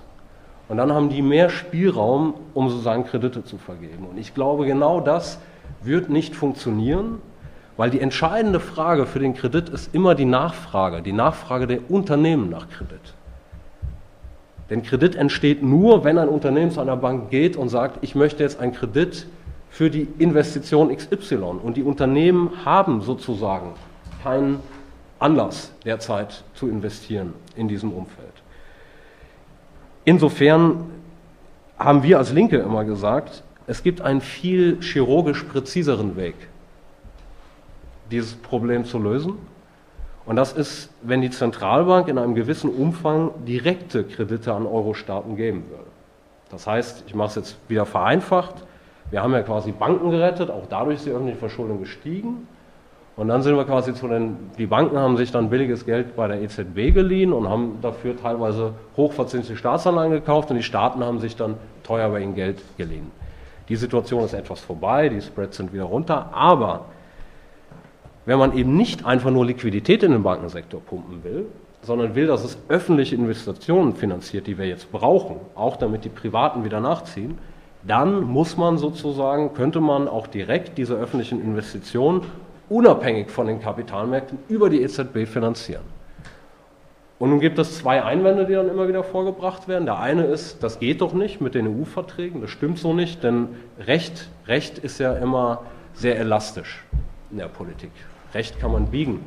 und 0.68 0.76
dann 0.76 0.92
haben 0.92 1.08
die 1.08 1.22
mehr 1.22 1.48
Spielraum, 1.48 2.34
um 2.54 2.68
sozusagen 2.68 3.04
Kredite 3.04 3.42
zu 3.44 3.56
vergeben. 3.56 4.06
Und 4.10 4.18
ich 4.18 4.34
glaube, 4.34 4.66
genau 4.66 5.00
das 5.00 5.40
wird 5.82 6.10
nicht 6.10 6.36
funktionieren, 6.36 7.20
weil 7.78 7.90
die 7.90 8.00
entscheidende 8.00 8.58
Frage 8.58 9.06
für 9.06 9.20
den 9.20 9.34
Kredit 9.34 9.68
ist 9.68 9.94
immer 9.94 10.16
die 10.16 10.24
Nachfrage, 10.24 11.00
die 11.00 11.12
Nachfrage 11.12 11.68
der 11.68 11.90
Unternehmen 11.90 12.50
nach 12.50 12.68
Kredit. 12.68 13.14
Denn 14.68 14.82
Kredit 14.82 15.14
entsteht 15.14 15.62
nur, 15.62 16.02
wenn 16.02 16.18
ein 16.18 16.28
Unternehmen 16.28 16.72
zu 16.72 16.80
einer 16.80 16.96
Bank 16.96 17.30
geht 17.30 17.56
und 17.56 17.68
sagt, 17.68 18.00
ich 18.02 18.16
möchte 18.16 18.42
jetzt 18.42 18.58
einen 18.58 18.72
Kredit 18.72 19.26
für 19.70 19.90
die 19.90 20.08
Investition 20.18 20.94
XY. 20.94 21.36
Und 21.62 21.76
die 21.76 21.84
Unternehmen 21.84 22.50
haben 22.64 23.00
sozusagen 23.00 23.74
keinen 24.24 24.58
Anlass 25.20 25.72
derzeit 25.84 26.42
zu 26.54 26.68
investieren 26.68 27.32
in 27.54 27.68
diesem 27.68 27.92
Umfeld. 27.92 28.26
Insofern 30.04 30.90
haben 31.78 32.02
wir 32.02 32.18
als 32.18 32.32
Linke 32.32 32.56
immer 32.56 32.84
gesagt, 32.84 33.44
es 33.68 33.84
gibt 33.84 34.00
einen 34.00 34.20
viel 34.20 34.80
chirurgisch 34.80 35.44
präziseren 35.44 36.16
Weg, 36.16 36.34
dieses 38.10 38.34
Problem 38.34 38.84
zu 38.84 38.98
lösen. 38.98 39.38
Und 40.26 40.36
das 40.36 40.52
ist, 40.52 40.90
wenn 41.02 41.22
die 41.22 41.30
Zentralbank 41.30 42.08
in 42.08 42.18
einem 42.18 42.34
gewissen 42.34 42.70
Umfang 42.70 43.30
direkte 43.46 44.04
Kredite 44.04 44.52
an 44.52 44.66
Euro-Staaten 44.66 45.36
geben 45.36 45.64
würde. 45.70 45.90
Das 46.50 46.66
heißt, 46.66 47.04
ich 47.06 47.14
mache 47.14 47.28
es 47.28 47.34
jetzt 47.36 47.56
wieder 47.68 47.86
vereinfacht, 47.86 48.54
wir 49.10 49.22
haben 49.22 49.32
ja 49.32 49.40
quasi 49.40 49.72
Banken 49.72 50.10
gerettet, 50.10 50.50
auch 50.50 50.66
dadurch 50.68 50.96
ist 50.96 51.06
die 51.06 51.10
öffentliche 51.10 51.38
Verschuldung 51.38 51.80
gestiegen. 51.80 52.46
Und 53.16 53.28
dann 53.28 53.42
sind 53.42 53.56
wir 53.56 53.64
quasi 53.64 53.94
zu 53.94 54.06
den, 54.06 54.36
die 54.58 54.66
Banken 54.66 54.96
haben 54.96 55.16
sich 55.16 55.32
dann 55.32 55.50
billiges 55.50 55.84
Geld 55.84 56.14
bei 56.14 56.28
der 56.28 56.40
EZB 56.40 56.94
geliehen 56.94 57.32
und 57.32 57.48
haben 57.48 57.78
dafür 57.82 58.16
teilweise 58.16 58.74
hochverzinste 58.96 59.56
Staatsanleihen 59.56 60.12
gekauft 60.12 60.50
und 60.50 60.56
die 60.56 60.62
Staaten 60.62 61.02
haben 61.02 61.18
sich 61.18 61.34
dann 61.34 61.56
teuer 61.82 62.10
bei 62.10 62.20
ihnen 62.20 62.34
Geld 62.34 62.60
geliehen. 62.76 63.10
Die 63.68 63.76
Situation 63.76 64.22
ist 64.24 64.34
etwas 64.34 64.60
vorbei, 64.60 65.08
die 65.08 65.20
Spreads 65.20 65.56
sind 65.56 65.72
wieder 65.72 65.84
runter, 65.84 66.30
aber 66.32 66.84
wenn 68.28 68.38
man 68.38 68.54
eben 68.54 68.76
nicht 68.76 69.06
einfach 69.06 69.30
nur 69.30 69.46
Liquidität 69.46 70.02
in 70.02 70.12
den 70.12 70.22
Bankensektor 70.22 70.82
pumpen 70.82 71.24
will, 71.24 71.46
sondern 71.80 72.14
will, 72.14 72.26
dass 72.26 72.44
es 72.44 72.58
öffentliche 72.68 73.14
Investitionen 73.14 73.94
finanziert, 73.94 74.46
die 74.46 74.58
wir 74.58 74.66
jetzt 74.66 74.92
brauchen, 74.92 75.36
auch 75.54 75.78
damit 75.78 76.04
die 76.04 76.10
Privaten 76.10 76.62
wieder 76.62 76.78
nachziehen, 76.78 77.38
dann 77.84 78.20
muss 78.20 78.58
man 78.58 78.76
sozusagen, 78.76 79.54
könnte 79.54 79.80
man 79.80 80.08
auch 80.08 80.26
direkt 80.26 80.76
diese 80.76 80.94
öffentlichen 80.94 81.40
Investitionen 81.40 82.20
unabhängig 82.68 83.30
von 83.30 83.46
den 83.46 83.62
Kapitalmärkten 83.62 84.36
über 84.50 84.68
die 84.68 84.82
EZB 84.82 85.26
finanzieren. 85.26 85.84
Und 87.18 87.30
nun 87.30 87.40
gibt 87.40 87.58
es 87.58 87.78
zwei 87.78 88.04
Einwände, 88.04 88.44
die 88.44 88.52
dann 88.52 88.68
immer 88.68 88.88
wieder 88.88 89.04
vorgebracht 89.04 89.68
werden. 89.68 89.86
Der 89.86 90.00
eine 90.00 90.24
ist, 90.26 90.62
das 90.62 90.80
geht 90.80 91.00
doch 91.00 91.14
nicht 91.14 91.40
mit 91.40 91.54
den 91.54 91.66
EU-Verträgen, 91.66 92.42
das 92.42 92.50
stimmt 92.50 92.78
so 92.78 92.92
nicht, 92.92 93.24
denn 93.24 93.48
Recht, 93.86 94.28
Recht 94.46 94.76
ist 94.76 94.98
ja 94.98 95.14
immer 95.14 95.62
sehr 95.94 96.18
elastisch 96.18 96.84
in 97.30 97.38
der 97.38 97.48
Politik. 97.48 97.92
Recht 98.34 98.60
kann 98.60 98.72
man 98.72 98.86
biegen. 98.86 99.24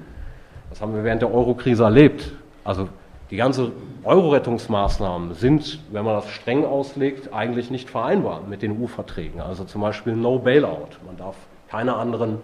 Das 0.69 0.81
haben 0.81 0.95
wir 0.95 1.03
während 1.03 1.21
der 1.21 1.33
Eurokrise 1.33 1.83
erlebt. 1.83 2.31
Also 2.63 2.87
die 3.29 3.37
ganzen 3.37 3.71
Euro-Rettungsmaßnahmen 4.03 5.33
sind, 5.35 5.79
wenn 5.91 6.05
man 6.05 6.15
das 6.15 6.29
streng 6.29 6.65
auslegt, 6.65 7.33
eigentlich 7.33 7.71
nicht 7.71 7.89
vereinbar 7.89 8.41
mit 8.47 8.61
den 8.61 8.81
EU-Verträgen. 8.81 9.41
Also 9.41 9.63
zum 9.63 9.81
Beispiel 9.81 10.15
No 10.15 10.39
Bailout. 10.39 10.89
Man 11.05 11.17
darf 11.17 11.35
keine 11.69 11.95
anderen 11.95 12.39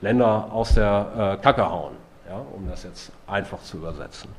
Länder 0.00 0.48
aus 0.52 0.74
der 0.74 1.38
äh, 1.38 1.42
Kacke 1.42 1.68
hauen, 1.70 1.94
ja, 2.28 2.40
um 2.54 2.68
das 2.68 2.84
jetzt 2.84 3.10
einfach 3.26 3.62
zu 3.62 3.78
übersetzen. 3.78 4.30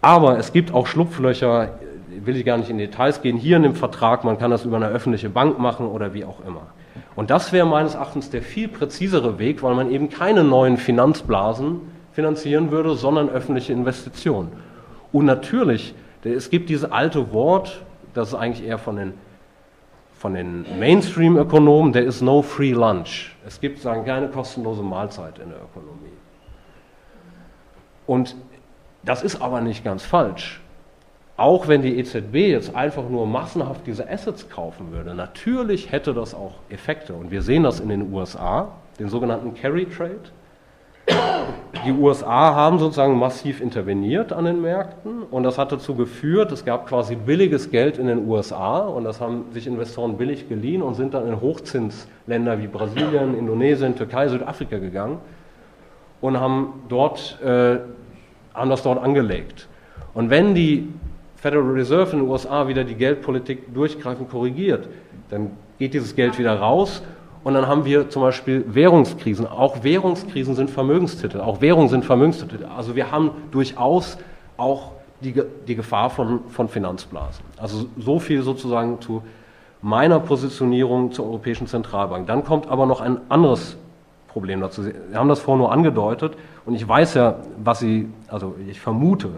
Aber 0.00 0.38
es 0.38 0.52
gibt 0.52 0.72
auch 0.72 0.86
Schlupflöcher, 0.86 1.78
will 2.08 2.36
ich 2.36 2.44
gar 2.44 2.56
nicht 2.56 2.70
in 2.70 2.78
Details 2.78 3.22
gehen, 3.22 3.36
hier 3.36 3.56
in 3.56 3.62
dem 3.62 3.74
Vertrag, 3.74 4.24
man 4.24 4.38
kann 4.38 4.50
das 4.50 4.64
über 4.64 4.76
eine 4.76 4.88
öffentliche 4.88 5.28
Bank 5.28 5.58
machen 5.58 5.86
oder 5.86 6.14
wie 6.14 6.24
auch 6.24 6.40
immer. 6.46 6.68
Und 7.14 7.30
das 7.30 7.52
wäre 7.52 7.66
meines 7.66 7.94
Erachtens 7.94 8.30
der 8.30 8.42
viel 8.42 8.68
präzisere 8.68 9.38
Weg, 9.38 9.62
weil 9.62 9.74
man 9.74 9.90
eben 9.90 10.08
keine 10.10 10.44
neuen 10.44 10.76
Finanzblasen 10.76 11.80
finanzieren 12.12 12.70
würde, 12.70 12.94
sondern 12.94 13.28
öffentliche 13.28 13.72
Investitionen. 13.72 14.52
Und 15.12 15.24
natürlich, 15.26 15.94
es 16.24 16.50
gibt 16.50 16.68
dieses 16.68 16.90
alte 16.90 17.32
Wort, 17.32 17.82
das 18.14 18.28
ist 18.28 18.34
eigentlich 18.34 18.66
eher 18.66 18.78
von 18.78 18.96
den, 18.96 19.14
von 20.14 20.34
den 20.34 20.64
Mainstream-Ökonomen, 20.78 21.92
there 21.92 22.04
is 22.04 22.22
no 22.22 22.42
free 22.42 22.72
lunch. 22.72 23.36
Es 23.46 23.60
gibt, 23.60 23.80
sagen, 23.80 24.04
keine 24.04 24.28
kostenlose 24.28 24.82
Mahlzeit 24.82 25.38
in 25.38 25.50
der 25.50 25.58
Ökonomie. 25.58 26.12
Und 28.06 28.36
das 29.04 29.22
ist 29.22 29.40
aber 29.40 29.60
nicht 29.60 29.84
ganz 29.84 30.02
falsch. 30.04 30.60
Auch 31.36 31.68
wenn 31.68 31.82
die 31.82 31.98
EZB 31.98 32.34
jetzt 32.34 32.74
einfach 32.74 33.08
nur 33.10 33.26
massenhaft 33.26 33.86
diese 33.86 34.08
Assets 34.08 34.48
kaufen 34.48 34.90
würde, 34.92 35.14
natürlich 35.14 35.92
hätte 35.92 36.14
das 36.14 36.34
auch 36.34 36.54
Effekte. 36.70 37.12
Und 37.12 37.30
wir 37.30 37.42
sehen 37.42 37.62
das 37.62 37.78
in 37.78 37.90
den 37.90 38.12
USA, 38.12 38.68
den 38.98 39.10
sogenannten 39.10 39.54
Carry 39.54 39.84
Trade. 39.84 40.30
Die 41.84 41.92
USA 41.92 42.54
haben 42.54 42.78
sozusagen 42.78 43.18
massiv 43.18 43.60
interveniert 43.60 44.32
an 44.32 44.46
den 44.46 44.60
Märkten 44.60 45.22
und 45.22 45.44
das 45.44 45.56
hat 45.56 45.70
dazu 45.70 45.94
geführt, 45.94 46.50
es 46.50 46.64
gab 46.64 46.88
quasi 46.88 47.14
billiges 47.14 47.70
Geld 47.70 47.98
in 47.98 48.08
den 48.08 48.26
USA 48.26 48.78
und 48.80 49.04
das 49.04 49.20
haben 49.20 49.44
sich 49.52 49.68
Investoren 49.68 50.16
billig 50.16 50.48
geliehen 50.48 50.82
und 50.82 50.94
sind 50.94 51.14
dann 51.14 51.28
in 51.28 51.40
Hochzinsländer 51.40 52.60
wie 52.60 52.66
Brasilien, 52.66 53.38
Indonesien, 53.38 53.94
Türkei, 53.94 54.26
Südafrika 54.28 54.78
gegangen 54.78 55.18
und 56.20 56.40
haben 56.40 56.82
dort 56.88 57.38
äh, 57.40 57.78
haben 58.52 58.70
das 58.70 58.82
dort 58.82 59.00
angelegt. 59.00 59.68
Und 60.14 60.30
wenn 60.30 60.54
die 60.54 60.88
Federal 61.36 61.70
Reserve 61.70 62.12
in 62.12 62.22
den 62.22 62.28
USA 62.28 62.66
wieder 62.68 62.84
die 62.84 62.94
Geldpolitik 62.94 63.72
durchgreifend 63.72 64.30
korrigiert, 64.30 64.88
dann 65.30 65.50
geht 65.78 65.94
dieses 65.94 66.16
Geld 66.16 66.38
wieder 66.38 66.58
raus 66.58 67.02
und 67.44 67.54
dann 67.54 67.66
haben 67.66 67.84
wir 67.84 68.08
zum 68.08 68.22
Beispiel 68.22 68.64
Währungskrisen. 68.66 69.46
Auch 69.46 69.84
Währungskrisen 69.84 70.54
sind 70.54 70.70
Vermögenstitel, 70.70 71.40
auch 71.40 71.60
Währungen 71.60 71.88
sind 71.88 72.04
Vermögenstitel. 72.04 72.64
Also 72.64 72.96
wir 72.96 73.12
haben 73.12 73.30
durchaus 73.50 74.18
auch 74.56 74.92
die, 75.20 75.42
die 75.66 75.76
Gefahr 75.76 76.10
von, 76.10 76.40
von 76.48 76.68
Finanzblasen. 76.68 77.44
Also 77.56 77.86
so 77.98 78.18
viel 78.18 78.42
sozusagen 78.42 79.00
zu 79.00 79.22
meiner 79.82 80.18
Positionierung 80.18 81.12
zur 81.12 81.26
Europäischen 81.26 81.66
Zentralbank. 81.66 82.26
Dann 82.26 82.44
kommt 82.44 82.68
aber 82.68 82.86
noch 82.86 83.00
ein 83.00 83.18
anderes 83.28 83.76
Problem 84.28 84.60
dazu. 84.60 84.82
Sie 84.82 84.92
haben 85.14 85.28
das 85.28 85.40
vorhin 85.40 85.60
nur 85.60 85.72
angedeutet 85.72 86.34
und 86.64 86.74
ich 86.74 86.86
weiß 86.86 87.14
ja, 87.14 87.36
was 87.62 87.78
Sie, 87.78 88.08
also 88.28 88.54
ich 88.68 88.80
vermute, 88.80 89.30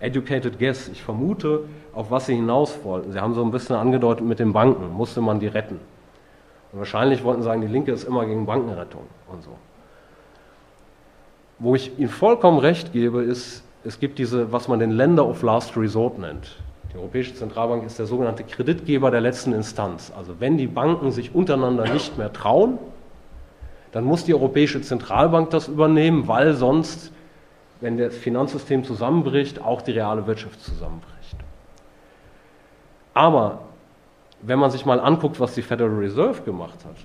educated 0.00 0.58
guess, 0.58 0.88
ich 0.88 1.02
vermute, 1.02 1.64
auf 1.94 2.10
was 2.10 2.26
Sie 2.26 2.34
hinaus 2.34 2.78
wollten. 2.82 3.12
Sie 3.12 3.20
haben 3.20 3.34
so 3.34 3.42
ein 3.42 3.50
bisschen 3.50 3.76
angedeutet 3.76 4.26
mit 4.26 4.38
den 4.38 4.52
Banken, 4.52 4.92
musste 4.92 5.20
man 5.20 5.40
die 5.40 5.46
retten. 5.46 5.78
Und 6.72 6.78
wahrscheinlich 6.78 7.22
wollten 7.24 7.42
Sie 7.42 7.46
sagen, 7.46 7.60
die 7.60 7.66
Linke 7.66 7.92
ist 7.92 8.04
immer 8.04 8.24
gegen 8.26 8.46
Bankenrettung 8.46 9.02
und 9.30 9.42
so. 9.42 9.50
Wo 11.58 11.74
ich 11.74 11.98
Ihnen 11.98 12.08
vollkommen 12.08 12.58
recht 12.58 12.92
gebe, 12.92 13.22
ist, 13.22 13.62
es 13.84 13.98
gibt 13.98 14.18
diese, 14.18 14.52
was 14.52 14.68
man 14.68 14.78
den 14.78 14.90
Länder 14.90 15.26
of 15.26 15.42
Last 15.42 15.76
Resort 15.76 16.18
nennt. 16.18 16.56
Die 16.92 16.98
Europäische 16.98 17.34
Zentralbank 17.34 17.84
ist 17.84 17.98
der 17.98 18.06
sogenannte 18.06 18.42
Kreditgeber 18.42 19.10
der 19.10 19.20
letzten 19.20 19.52
Instanz. 19.52 20.12
Also 20.16 20.36
wenn 20.40 20.56
die 20.56 20.66
Banken 20.66 21.12
sich 21.12 21.34
untereinander 21.34 21.92
nicht 21.92 22.18
mehr 22.18 22.32
trauen, 22.32 22.78
dann 23.92 24.04
muss 24.04 24.24
die 24.24 24.34
Europäische 24.34 24.80
Zentralbank 24.80 25.50
das 25.50 25.68
übernehmen, 25.68 26.28
weil 26.28 26.54
sonst, 26.54 27.12
wenn 27.80 27.96
das 27.96 28.16
Finanzsystem 28.16 28.84
zusammenbricht, 28.84 29.60
auch 29.60 29.82
die 29.82 29.92
reale 29.92 30.26
Wirtschaft 30.26 30.60
zusammenbricht. 30.60 31.36
Aber 33.14 33.60
wenn 34.42 34.58
man 34.58 34.70
sich 34.70 34.86
mal 34.86 35.00
anguckt, 35.00 35.40
was 35.40 35.54
die 35.54 35.62
Federal 35.62 35.96
Reserve 35.96 36.42
gemacht 36.42 36.78
hat, 36.84 36.96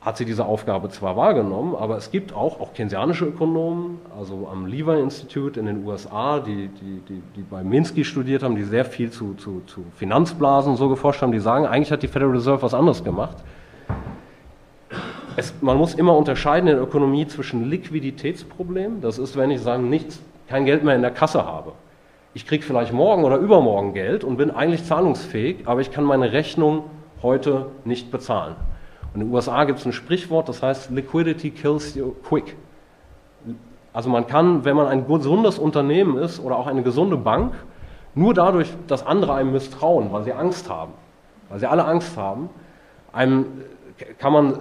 hat 0.00 0.18
sie 0.18 0.26
diese 0.26 0.44
Aufgabe 0.44 0.90
zwar 0.90 1.16
wahrgenommen, 1.16 1.74
aber 1.74 1.96
es 1.96 2.10
gibt 2.10 2.34
auch, 2.34 2.60
auch 2.60 2.74
keynesianische 2.74 3.24
Ökonomen, 3.24 4.00
also 4.18 4.48
am 4.52 4.66
Lever 4.66 4.98
Institute 4.98 5.58
in 5.58 5.64
den 5.64 5.86
USA, 5.86 6.40
die, 6.40 6.68
die, 6.68 7.00
die, 7.08 7.22
die 7.34 7.42
bei 7.42 7.64
Minsky 7.64 8.04
studiert 8.04 8.42
haben, 8.42 8.54
die 8.54 8.64
sehr 8.64 8.84
viel 8.84 9.10
zu, 9.10 9.32
zu, 9.34 9.62
zu 9.66 9.82
Finanzblasen 9.96 10.76
so 10.76 10.90
geforscht 10.90 11.22
haben, 11.22 11.32
die 11.32 11.40
sagen, 11.40 11.64
eigentlich 11.64 11.90
hat 11.90 12.02
die 12.02 12.08
Federal 12.08 12.32
Reserve 12.32 12.60
was 12.60 12.74
anderes 12.74 13.02
gemacht 13.02 13.38
es, 15.36 15.54
man 15.60 15.76
muss 15.76 15.94
immer 15.94 16.16
unterscheiden 16.16 16.68
in 16.68 16.76
der 16.76 16.84
Ökonomie 16.84 17.26
zwischen 17.26 17.68
Liquiditätsproblemen, 17.68 19.00
das 19.00 19.18
ist, 19.18 19.36
wenn 19.36 19.50
ich 19.50 19.60
sagen, 19.60 19.88
nichts, 19.88 20.20
kein 20.48 20.64
Geld 20.64 20.84
mehr 20.84 20.94
in 20.94 21.02
der 21.02 21.10
Kasse 21.10 21.44
habe. 21.44 21.72
Ich 22.34 22.46
kriege 22.46 22.64
vielleicht 22.64 22.92
morgen 22.92 23.24
oder 23.24 23.36
übermorgen 23.36 23.94
Geld 23.94 24.24
und 24.24 24.36
bin 24.36 24.50
eigentlich 24.50 24.84
zahlungsfähig, 24.84 25.66
aber 25.66 25.80
ich 25.80 25.90
kann 25.90 26.04
meine 26.04 26.32
Rechnung 26.32 26.84
heute 27.22 27.66
nicht 27.84 28.10
bezahlen. 28.10 28.56
Und 29.14 29.20
in 29.20 29.28
den 29.28 29.34
USA 29.34 29.64
gibt 29.64 29.78
es 29.78 29.86
ein 29.86 29.92
Sprichwort, 29.92 30.48
das 30.48 30.62
heißt 30.62 30.90
Liquidity 30.90 31.50
kills 31.50 31.94
you 31.94 32.14
quick. 32.28 32.56
Also 33.92 34.10
man 34.10 34.26
kann, 34.26 34.64
wenn 34.64 34.76
man 34.76 34.88
ein 34.88 35.06
gesundes 35.06 35.58
Unternehmen 35.58 36.18
ist 36.18 36.40
oder 36.40 36.58
auch 36.58 36.66
eine 36.66 36.82
gesunde 36.82 37.16
Bank, 37.16 37.54
nur 38.16 38.34
dadurch, 38.34 38.68
dass 38.88 39.06
andere 39.06 39.34
einem 39.34 39.52
misstrauen, 39.52 40.12
weil 40.12 40.24
sie 40.24 40.32
Angst 40.32 40.68
haben, 40.68 40.92
weil 41.48 41.60
sie 41.60 41.66
alle 41.66 41.84
Angst 41.84 42.16
haben, 42.16 42.50
einem 43.12 43.46
kann 44.18 44.32
man 44.32 44.58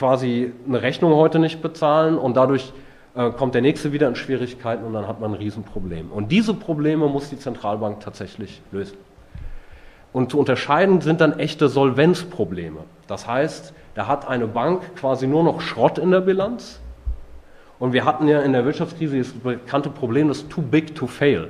quasi 0.00 0.50
eine 0.66 0.80
Rechnung 0.80 1.12
heute 1.12 1.38
nicht 1.38 1.60
bezahlen 1.60 2.16
und 2.16 2.34
dadurch 2.34 2.72
äh, 3.14 3.28
kommt 3.32 3.54
der 3.54 3.60
nächste 3.60 3.92
wieder 3.92 4.08
in 4.08 4.16
Schwierigkeiten 4.16 4.82
und 4.82 4.94
dann 4.94 5.06
hat 5.06 5.20
man 5.20 5.32
ein 5.32 5.36
Riesenproblem. 5.36 6.10
Und 6.10 6.32
diese 6.32 6.54
Probleme 6.54 7.06
muss 7.06 7.28
die 7.28 7.38
Zentralbank 7.38 8.00
tatsächlich 8.00 8.62
lösen. 8.72 8.96
Und 10.14 10.30
zu 10.30 10.38
unterscheiden 10.38 11.02
sind 11.02 11.20
dann 11.20 11.38
echte 11.38 11.68
Solvenzprobleme. 11.68 12.78
Das 13.08 13.26
heißt, 13.26 13.74
da 13.94 14.06
hat 14.06 14.26
eine 14.26 14.46
Bank 14.46 14.96
quasi 14.96 15.26
nur 15.26 15.44
noch 15.44 15.60
Schrott 15.60 15.98
in 15.98 16.10
der 16.10 16.22
Bilanz. 16.22 16.80
Und 17.78 17.92
wir 17.92 18.06
hatten 18.06 18.26
ja 18.26 18.40
in 18.40 18.54
der 18.54 18.64
Wirtschaftskrise 18.64 19.18
das 19.18 19.32
bekannte 19.32 19.90
Problem 19.90 20.28
des 20.28 20.48
Too 20.48 20.62
Big 20.62 20.94
to 20.94 21.08
Fail. 21.08 21.48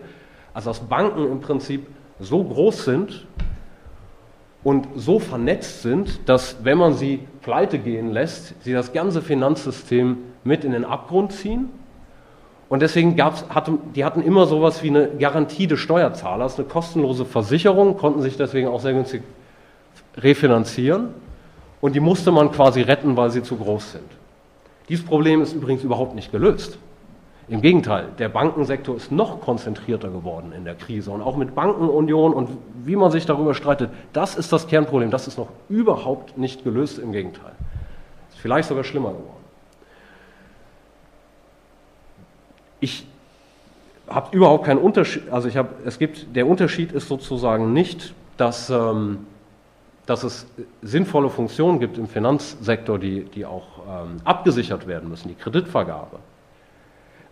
Also 0.55 0.71
dass 0.71 0.81
Banken 0.81 1.31
im 1.31 1.41
Prinzip 1.41 1.87
so 2.19 2.43
groß 2.43 2.85
sind, 2.85 3.29
und 4.63 4.89
so 4.95 5.19
vernetzt 5.19 5.83
sind, 5.83 6.29
dass 6.29 6.65
wenn 6.65 6.79
man 6.79 6.95
sie 6.95 7.21
pleite 7.43 7.79
gehen 7.79 8.13
lässt, 8.13 8.55
sie 8.63 8.73
das 8.73 8.93
ganze 8.93 9.23
Finanzsystem 9.23 10.19
mit 10.45 10.65
in 10.65 10.73
den 10.73 10.85
Abgrund 10.85 11.33
ziehen. 11.33 11.71
Und 12.69 12.83
deswegen 12.83 13.17
gab's, 13.17 13.45
hatte, 13.49 13.79
die 13.95 14.05
hatten 14.05 14.23
immer 14.23 14.47
sowas 14.47 14.83
wie 14.83 14.91
eine 14.91 15.09
Garantie 15.09 15.67
des 15.67 15.81
Steuerzahlers, 15.81 16.59
eine 16.59 16.69
kostenlose 16.69 17.25
Versicherung, 17.25 17.97
konnten 17.97 18.23
sich 18.23 18.37
deswegen 18.37 18.69
auch 18.69 18.81
sehr 18.81 18.93
günstig 18.93 19.23
refinanzieren. 20.17 21.09
Und 21.81 21.95
die 21.95 22.01
musste 22.01 22.31
man 22.31 22.53
quasi 22.53 22.83
retten, 22.83 23.17
weil 23.17 23.31
sie 23.31 23.43
zu 23.43 23.57
groß 23.57 23.93
sind. 23.93 24.05
Dieses 24.89 25.05
Problem 25.05 25.41
ist 25.41 25.55
übrigens 25.55 25.83
überhaupt 25.83 26.15
nicht 26.15 26.31
gelöst. 26.31 26.79
Im 27.51 27.63
Gegenteil, 27.63 28.11
der 28.21 28.29
Bankensektor 28.29 28.95
ist 28.95 29.11
noch 29.11 29.41
konzentrierter 29.41 30.09
geworden 30.09 30.53
in 30.53 30.65
der 30.65 30.77
Krise 30.77 31.11
und 31.11 31.21
auch 31.21 31.37
mit 31.37 31.57
Bankenunion 31.57 32.33
und 32.33 32.49
wie 32.85 32.95
man 32.95 33.11
sich 33.11 33.27
darüber 33.27 33.55
streitet, 33.55 33.91
das 34.13 34.37
ist 34.37 34.53
das 34.53 34.69
Kernproblem, 34.69 35.11
das 35.11 35.27
ist 35.27 35.37
noch 35.37 35.49
überhaupt 35.69 36.39
nicht 36.39 36.63
gelöst, 36.63 37.01
im 37.01 37.11
Gegenteil. 37.11 37.51
Ist 38.31 38.39
vielleicht 38.39 38.69
sogar 38.69 38.85
schlimmer 38.85 39.09
geworden. 39.09 39.45
Ich 42.79 43.05
habe 44.09 44.37
überhaupt 44.37 44.67
keinen 44.67 44.79
Unterschied, 44.79 45.29
also 45.31 45.49
ich 45.49 45.57
habe, 45.57 45.71
es 45.85 45.99
gibt, 45.99 46.37
der 46.37 46.47
Unterschied 46.47 46.93
ist 46.93 47.09
sozusagen 47.09 47.73
nicht, 47.73 48.15
dass, 48.37 48.71
ähm, 48.71 49.27
dass 50.07 50.23
es 50.23 50.47
sinnvolle 50.83 51.29
Funktionen 51.29 51.81
gibt 51.81 51.99
im 51.99 52.07
Finanzsektor, 52.07 52.97
die, 53.01 53.25
die 53.25 53.45
auch 53.45 53.81
ähm, 53.89 54.19
abgesichert 54.23 54.87
werden 54.87 55.09
müssen, 55.09 55.27
die 55.27 55.35
Kreditvergabe. 55.35 56.21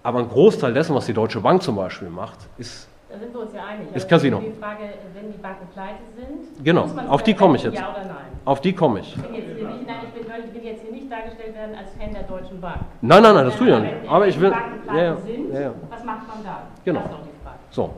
Aber 0.08 0.20
ein 0.20 0.28
Großteil 0.30 0.72
dessen, 0.72 0.94
was 0.94 1.04
die 1.04 1.12
Deutsche 1.12 1.38
Bank 1.38 1.62
zum 1.62 1.76
Beispiel 1.76 2.08
macht, 2.08 2.38
ist 2.56 2.88
da 3.10 3.18
sind 3.18 3.30
wir 3.30 3.40
uns 3.42 3.52
ja 3.52 3.60
einig. 3.66 3.94
Ist 3.94 4.08
Casino. 4.08 4.40
Die 4.40 4.58
Frage, 4.58 4.84
wenn 5.12 5.30
die 5.30 5.36
Banken 5.36 5.66
pleite 5.74 6.00
sind, 6.16 6.64
genau, 6.64 6.88
auf 7.10 7.22
die 7.22 7.34
komme 7.34 7.56
ich 7.56 7.62
jetzt. 7.62 7.78
Ja 7.78 7.90
oder 7.90 8.06
nein? 8.06 8.16
Auf 8.46 8.62
die 8.62 8.72
komme 8.72 9.00
ich. 9.00 9.14
Ich 9.14 9.22
bin, 9.22 9.34
jetzt 9.34 9.44
hier 9.44 9.68
nicht, 9.68 9.86
nein, 9.86 9.96
ich, 10.04 10.22
bin, 10.22 10.32
ich 10.48 10.54
will 10.54 10.64
jetzt 10.64 10.80
hier 10.82 10.92
nicht 10.92 11.12
dargestellt 11.12 11.54
werden 11.54 11.76
als 11.76 11.90
Fan 11.98 12.14
der 12.14 12.22
Deutschen 12.22 12.58
Bank. 12.58 12.78
Nein, 13.02 13.22
nein, 13.22 13.34
nein, 13.34 13.44
das 13.44 13.56
tue 13.56 13.66
ich 13.66 13.72
ja 13.74 13.80
nicht. 13.80 13.92
Wenn, 14.00 14.08
Aber 14.08 14.20
wenn 14.22 14.30
ich 14.30 14.40
will. 14.40 14.48
Die 14.48 14.54
Banken 14.54 14.80
pleite 14.80 14.98
Ja, 14.98 15.04
ja, 15.04 15.16
sind, 15.16 15.52
ja, 15.52 15.60
ja. 15.60 15.72
was 15.90 16.04
macht 16.04 16.28
man 16.28 16.42
da? 16.42 16.62
Genau. 16.86 17.00
Das 17.00 17.10
ist 17.10 17.18
doch 17.18 17.24
die 17.26 17.44
Frage. 17.44 17.58
So. 17.70 17.94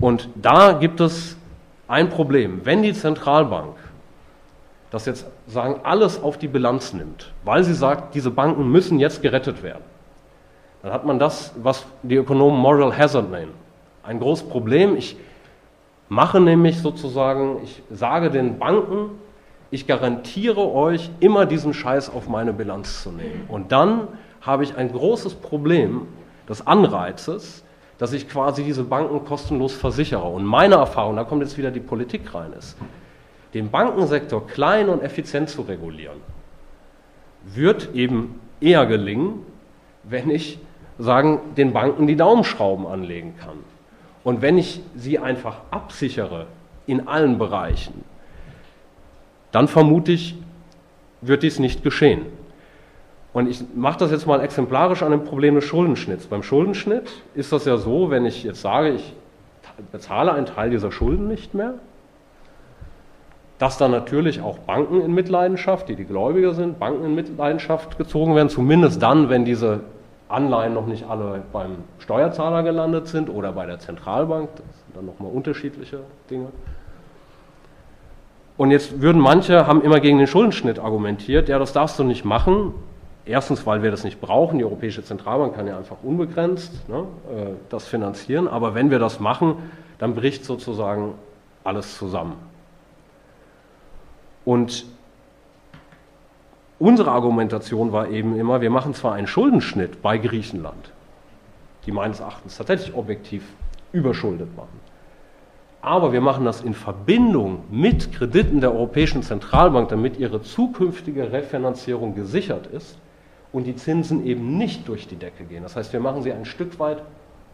Und 0.00 0.28
da 0.34 0.72
gibt 0.72 0.98
es 0.98 1.36
ein 1.86 2.08
Problem. 2.08 2.62
Wenn 2.64 2.82
die 2.82 2.94
Zentralbank 2.94 3.76
das 4.90 5.06
jetzt 5.06 5.24
sagen, 5.46 5.82
alles 5.84 6.20
auf 6.20 6.36
die 6.36 6.48
Bilanz 6.48 6.92
nimmt, 6.92 7.32
weil 7.44 7.62
sie 7.62 7.74
sagt, 7.74 8.16
diese 8.16 8.32
Banken 8.32 8.68
müssen 8.72 8.98
jetzt 8.98 9.22
gerettet 9.22 9.62
werden, 9.62 9.84
dann 10.82 10.92
hat 10.92 11.04
man 11.04 11.18
das, 11.18 11.52
was 11.62 11.86
die 12.02 12.16
Ökonomen 12.16 12.58
Moral 12.58 12.96
Hazard 12.96 13.30
nennen. 13.30 13.52
Ein 14.02 14.20
großes 14.20 14.48
Problem. 14.48 14.96
Ich 14.96 15.16
mache 16.08 16.40
nämlich 16.40 16.78
sozusagen, 16.78 17.60
ich 17.64 17.82
sage 17.90 18.30
den 18.30 18.58
Banken, 18.58 19.10
ich 19.70 19.86
garantiere 19.86 20.72
euch, 20.72 21.10
immer 21.20 21.44
diesen 21.46 21.74
Scheiß 21.74 22.10
auf 22.10 22.28
meine 22.28 22.52
Bilanz 22.52 23.02
zu 23.02 23.10
nehmen. 23.10 23.44
Und 23.48 23.72
dann 23.72 24.08
habe 24.40 24.64
ich 24.64 24.76
ein 24.76 24.90
großes 24.90 25.34
Problem 25.34 26.06
des 26.48 26.66
Anreizes, 26.66 27.64
dass 27.98 28.12
ich 28.12 28.28
quasi 28.28 28.62
diese 28.62 28.84
Banken 28.84 29.24
kostenlos 29.24 29.74
versichere. 29.74 30.26
Und 30.26 30.44
meine 30.44 30.76
Erfahrung, 30.76 31.16
da 31.16 31.24
kommt 31.24 31.42
jetzt 31.42 31.58
wieder 31.58 31.70
die 31.70 31.80
Politik 31.80 32.32
rein, 32.34 32.52
ist, 32.52 32.78
den 33.54 33.70
Bankensektor 33.70 34.46
klein 34.46 34.88
und 34.88 35.02
effizient 35.02 35.50
zu 35.50 35.62
regulieren, 35.62 36.18
wird 37.44 37.94
eben 37.94 38.40
eher 38.60 38.86
gelingen, 38.86 39.44
wenn 40.04 40.30
ich 40.30 40.58
sagen, 40.98 41.40
den 41.56 41.72
Banken 41.72 42.06
die 42.06 42.16
Daumenschrauben 42.16 42.86
anlegen 42.86 43.34
kann. 43.40 43.58
Und 44.24 44.42
wenn 44.42 44.58
ich 44.58 44.80
sie 44.94 45.18
einfach 45.18 45.58
absichere 45.70 46.46
in 46.86 47.08
allen 47.08 47.38
Bereichen, 47.38 48.04
dann 49.52 49.68
vermute 49.68 50.12
ich, 50.12 50.36
wird 51.20 51.42
dies 51.42 51.58
nicht 51.58 51.82
geschehen. 51.82 52.26
Und 53.32 53.48
ich 53.48 53.62
mache 53.74 53.98
das 53.98 54.10
jetzt 54.10 54.26
mal 54.26 54.40
exemplarisch 54.40 55.02
an 55.02 55.12
dem 55.12 55.24
Problem 55.24 55.54
des 55.54 55.64
Schuldenschnitts. 55.64 56.26
Beim 56.26 56.42
Schuldenschnitt 56.42 57.10
ist 57.34 57.52
das 57.52 57.64
ja 57.64 57.76
so, 57.76 58.10
wenn 58.10 58.26
ich 58.26 58.42
jetzt 58.42 58.60
sage, 58.60 58.90
ich 58.90 59.14
bezahle 59.92 60.32
einen 60.32 60.46
Teil 60.46 60.70
dieser 60.70 60.90
Schulden 60.90 61.28
nicht 61.28 61.54
mehr, 61.54 61.74
dass 63.58 63.76
dann 63.76 63.90
natürlich 63.90 64.40
auch 64.40 64.58
Banken 64.58 65.00
in 65.00 65.14
Mitleidenschaft, 65.14 65.88
die 65.88 65.96
die 65.96 66.04
Gläubiger 66.04 66.54
sind, 66.54 66.78
Banken 66.78 67.04
in 67.04 67.14
Mitleidenschaft 67.14 67.98
gezogen 67.98 68.34
werden, 68.34 68.48
zumindest 68.48 69.02
dann, 69.02 69.28
wenn 69.28 69.44
diese 69.44 69.80
Anleihen 70.28 70.74
noch 70.74 70.86
nicht 70.86 71.08
alle 71.08 71.42
beim 71.52 71.76
Steuerzahler 71.98 72.62
gelandet 72.62 73.08
sind 73.08 73.30
oder 73.30 73.52
bei 73.52 73.66
der 73.66 73.78
Zentralbank, 73.78 74.50
das 74.56 74.64
sind 74.64 74.96
dann 74.96 75.06
nochmal 75.06 75.32
unterschiedliche 75.32 76.00
Dinge. 76.30 76.48
Und 78.56 78.70
jetzt 78.70 79.00
würden 79.00 79.22
manche, 79.22 79.66
haben 79.66 79.82
immer 79.82 80.00
gegen 80.00 80.18
den 80.18 80.26
Schuldenschnitt 80.26 80.78
argumentiert, 80.78 81.48
ja, 81.48 81.58
das 81.58 81.72
darfst 81.72 81.98
du 81.98 82.04
nicht 82.04 82.24
machen. 82.24 82.74
Erstens, 83.24 83.66
weil 83.66 83.82
wir 83.82 83.90
das 83.90 84.04
nicht 84.04 84.20
brauchen, 84.20 84.58
die 84.58 84.64
Europäische 84.64 85.04
Zentralbank 85.04 85.54
kann 85.54 85.66
ja 85.66 85.76
einfach 85.76 85.98
unbegrenzt 86.02 86.88
ne, 86.88 87.04
das 87.68 87.86
finanzieren, 87.86 88.48
aber 88.48 88.74
wenn 88.74 88.90
wir 88.90 88.98
das 88.98 89.20
machen, 89.20 89.70
dann 89.98 90.14
bricht 90.14 90.44
sozusagen 90.44 91.14
alles 91.62 91.98
zusammen. 91.98 92.36
Und 94.44 94.86
unsere 96.78 97.10
Argumentation 97.10 97.92
war 97.92 98.08
eben 98.08 98.38
immer, 98.38 98.60
wir 98.60 98.70
machen 98.70 98.94
zwar 98.94 99.14
einen 99.14 99.26
Schuldenschnitt 99.26 100.02
bei 100.02 100.18
Griechenland, 100.18 100.92
die 101.86 101.92
meines 101.92 102.20
Erachtens 102.20 102.56
tatsächlich 102.56 102.94
objektiv 102.94 103.44
überschuldet 103.92 104.56
machen, 104.56 104.80
aber 105.80 106.12
wir 106.12 106.20
machen 106.20 106.44
das 106.44 106.60
in 106.60 106.74
Verbindung 106.74 107.64
mit 107.70 108.12
Krediten 108.12 108.60
der 108.60 108.72
Europäischen 108.74 109.22
Zentralbank, 109.22 109.88
damit 109.88 110.18
ihre 110.18 110.42
zukünftige 110.42 111.32
Refinanzierung 111.32 112.14
gesichert 112.14 112.66
ist 112.66 112.98
und 113.52 113.66
die 113.66 113.76
Zinsen 113.76 114.26
eben 114.26 114.58
nicht 114.58 114.88
durch 114.88 115.06
die 115.06 115.16
Decke 115.16 115.44
gehen. 115.44 115.62
Das 115.62 115.76
heißt, 115.76 115.92
wir 115.92 116.00
machen 116.00 116.22
sie 116.22 116.32
ein 116.32 116.44
Stück 116.44 116.78
weit 116.78 117.02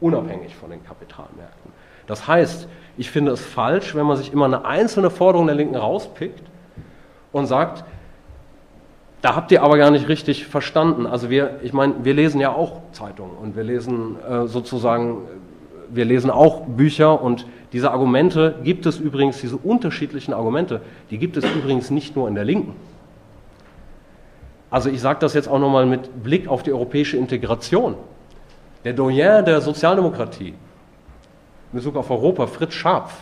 unabhängig 0.01 0.55
von 0.57 0.71
den 0.71 0.83
Kapitalmärkten. 0.85 1.73
Das 2.07 2.27
heißt, 2.27 2.69
ich 2.97 3.11
finde 3.11 3.33
es 3.33 3.45
falsch, 3.45 3.95
wenn 3.95 4.07
man 4.07 4.17
sich 4.17 4.33
immer 4.33 4.45
eine 4.47 4.65
einzelne 4.65 5.11
Forderung 5.11 5.47
der 5.47 5.57
Linken 5.57 5.77
rauspickt 5.77 6.43
und 7.33 7.47
sagt, 7.47 7.85
da 9.25 9.35
habt 9.35 9.51
ihr 9.53 9.63
aber 9.63 9.79
gar 9.79 9.91
nicht 9.91 10.07
richtig 10.09 10.47
verstanden. 10.47 11.07
Also 11.07 11.31
wir, 11.31 11.59
ich 11.63 11.73
meine, 11.73 11.95
wir 12.03 12.13
lesen 12.13 12.43
ja 12.43 12.53
auch 12.53 12.83
Zeitungen 12.93 13.35
und 13.39 13.57
wir 13.57 13.65
lesen 13.65 14.17
äh, 14.23 14.47
sozusagen, 14.47 15.23
wir 15.89 16.05
lesen 16.05 16.31
auch 16.31 16.67
Bücher 16.67 17.23
und 17.23 17.47
diese 17.73 17.91
Argumente 17.91 18.57
gibt 18.65 18.85
es 18.85 18.99
übrigens, 18.99 19.41
diese 19.41 19.57
unterschiedlichen 19.57 20.35
Argumente, 20.35 20.83
die 21.11 21.17
gibt 21.17 21.39
es 21.39 21.45
übrigens 21.57 21.89
nicht 21.89 22.15
nur 22.15 22.29
in 22.29 22.35
der 22.35 22.45
Linken. 22.45 22.77
Also 24.69 24.91
ich 24.91 25.01
sage 25.01 25.21
das 25.21 25.33
jetzt 25.33 25.49
auch 25.49 25.59
nochmal 25.59 25.87
mit 25.87 26.23
Blick 26.23 26.47
auf 26.47 26.63
die 26.63 26.75
europäische 26.75 27.17
Integration. 27.17 27.95
Der 28.85 28.93
Doyen 28.93 29.43
der 29.47 29.63
Sozialdemokratie 29.63 30.49
in 30.49 30.57
Bezug 31.73 31.97
auf 31.97 32.11
Europa, 32.11 32.47
Fritz 32.47 32.75
Scharpf, 32.75 33.15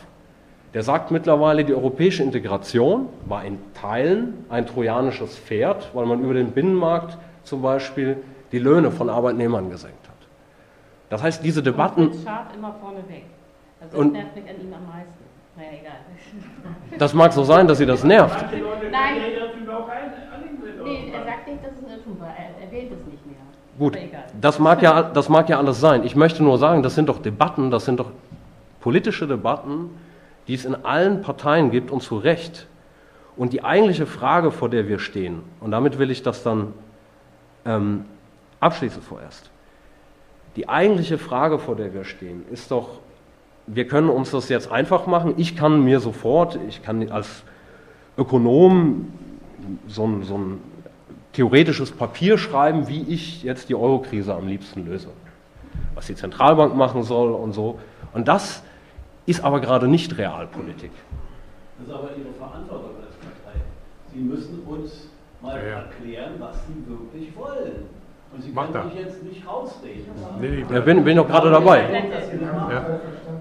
der 0.74 0.82
sagt 0.82 1.10
mittlerweile, 1.10 1.64
die 1.64 1.74
europäische 1.74 2.22
Integration 2.22 3.08
war 3.26 3.44
in 3.44 3.58
Teilen 3.74 4.44
ein 4.48 4.66
trojanisches 4.66 5.38
Pferd, 5.38 5.90
weil 5.94 6.06
man 6.06 6.20
über 6.22 6.34
den 6.34 6.52
Binnenmarkt 6.52 7.18
zum 7.44 7.60
Beispiel 7.62 8.16
die 8.52 8.58
Löhne 8.58 8.90
von 8.90 9.10
Arbeitnehmern 9.10 9.70
gesenkt 9.70 10.08
hat. 10.08 10.14
Das 11.10 11.22
heißt, 11.22 11.44
diese 11.44 11.62
Debatten. 11.62 12.08
Und 12.08 12.22
scharf 12.24 12.46
immer 12.56 12.74
vorne 12.80 12.98
weg. 13.08 13.24
Also 13.80 13.98
Und- 13.98 14.14
das 14.14 14.22
nervt 14.22 14.36
mich 14.36 14.44
an 14.48 14.60
ihm 14.60 14.72
am 14.74 14.86
meisten. 14.86 15.12
Naja, 15.56 15.68
egal. 15.80 15.92
Das 16.98 17.12
mag 17.14 17.32
so 17.32 17.42
sein, 17.44 17.66
dass 17.66 17.78
sie 17.78 17.86
das 17.86 18.04
nervt. 18.04 18.44
Nein. 18.90 19.14
Nee, 20.84 21.12
er 21.14 21.24
sagt 21.24 21.48
nicht, 21.48 21.64
dass 21.64 21.72
es 21.72 21.84
ein 21.84 21.90
Irrtum 21.90 22.20
war. 22.20 22.28
Er 22.28 22.64
erwähnt 22.66 22.92
es 22.92 23.06
nicht 23.10 23.24
mehr. 23.26 23.36
Gut, 23.78 23.96
das 24.40 24.58
mag, 24.58 24.82
ja, 24.82 25.02
das 25.02 25.28
mag 25.28 25.48
ja 25.48 25.58
alles 25.58 25.80
sein. 25.80 26.04
Ich 26.04 26.14
möchte 26.16 26.42
nur 26.42 26.58
sagen, 26.58 26.82
das 26.82 26.94
sind 26.94 27.08
doch 27.08 27.18
Debatten, 27.20 27.70
das 27.70 27.84
sind 27.86 27.98
doch 28.00 28.10
politische 28.80 29.26
Debatten, 29.26 29.90
die 30.48 30.54
es 30.54 30.64
in 30.64 30.74
allen 30.84 31.22
Parteien 31.22 31.70
gibt 31.70 31.90
und 31.90 32.02
zu 32.02 32.16
Recht. 32.16 32.66
Und 33.36 33.52
die 33.52 33.64
eigentliche 33.64 34.06
Frage, 34.06 34.50
vor 34.50 34.68
der 34.68 34.88
wir 34.88 34.98
stehen, 34.98 35.42
und 35.60 35.70
damit 35.70 35.98
will 35.98 36.10
ich 36.10 36.22
das 36.22 36.42
dann 36.42 36.74
ähm, 37.64 38.04
abschließen 38.60 39.02
vorerst, 39.02 39.50
die 40.56 40.68
eigentliche 40.68 41.16
Frage, 41.16 41.58
vor 41.58 41.76
der 41.76 41.94
wir 41.94 42.04
stehen, 42.04 42.44
ist 42.50 42.70
doch, 42.70 43.00
wir 43.66 43.86
können 43.86 44.10
uns 44.10 44.32
das 44.32 44.48
jetzt 44.48 44.70
einfach 44.70 45.06
machen. 45.06 45.34
Ich 45.38 45.56
kann 45.56 45.82
mir 45.82 46.00
sofort, 46.00 46.58
ich 46.68 46.82
kann 46.82 47.10
als 47.10 47.42
Ökonom 48.18 49.12
so 49.86 50.06
ein, 50.06 50.24
so 50.24 50.36
ein 50.36 50.60
theoretisches 51.32 51.90
Papier 51.90 52.36
schreiben, 52.36 52.88
wie 52.88 53.02
ich 53.02 53.42
jetzt 53.42 53.68
die 53.70 53.74
Eurokrise 53.74 54.34
am 54.34 54.46
liebsten 54.46 54.84
löse. 54.84 55.08
Was 55.94 56.06
die 56.06 56.16
Zentralbank 56.16 56.76
machen 56.76 57.02
soll 57.02 57.32
und 57.32 57.52
so. 57.52 57.78
Und 58.12 58.28
das 58.28 58.62
ist 59.26 59.42
aber 59.44 59.60
gerade 59.60 59.88
nicht 59.88 60.16
Realpolitik. 60.18 60.90
Das 61.78 61.88
ist 61.88 61.94
aber 61.94 62.08
Ihre 62.16 62.32
Verantwortung 62.38 62.90
als 63.04 63.14
Partei. 63.16 63.58
Sie 64.12 64.20
müssen 64.20 64.62
uns 64.66 65.08
mal 65.40 65.56
Ja, 65.56 65.62
ja. 65.68 65.78
erklären, 65.80 66.32
was 66.38 66.56
Sie 66.66 66.84
wirklich 66.88 67.36
wollen. 67.36 67.86
Und 68.34 68.42
Sie 68.42 68.50
Macht 68.52 68.72
können 68.72 68.90
sich 68.90 69.00
jetzt 69.00 69.22
nicht 69.24 69.46
rausreden. 69.46 70.04
Nee, 70.40 70.64
Ja, 70.72 70.80
bin, 70.80 71.04
bin 71.04 71.16
doch 71.16 71.26
gerade 71.28 71.50
dabei. 71.50 71.82
Ja. 72.70 72.86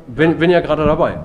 Bin, 0.08 0.38
bin 0.38 0.50
ja 0.50 0.60
gerade 0.60 0.86
dabei. 0.86 1.20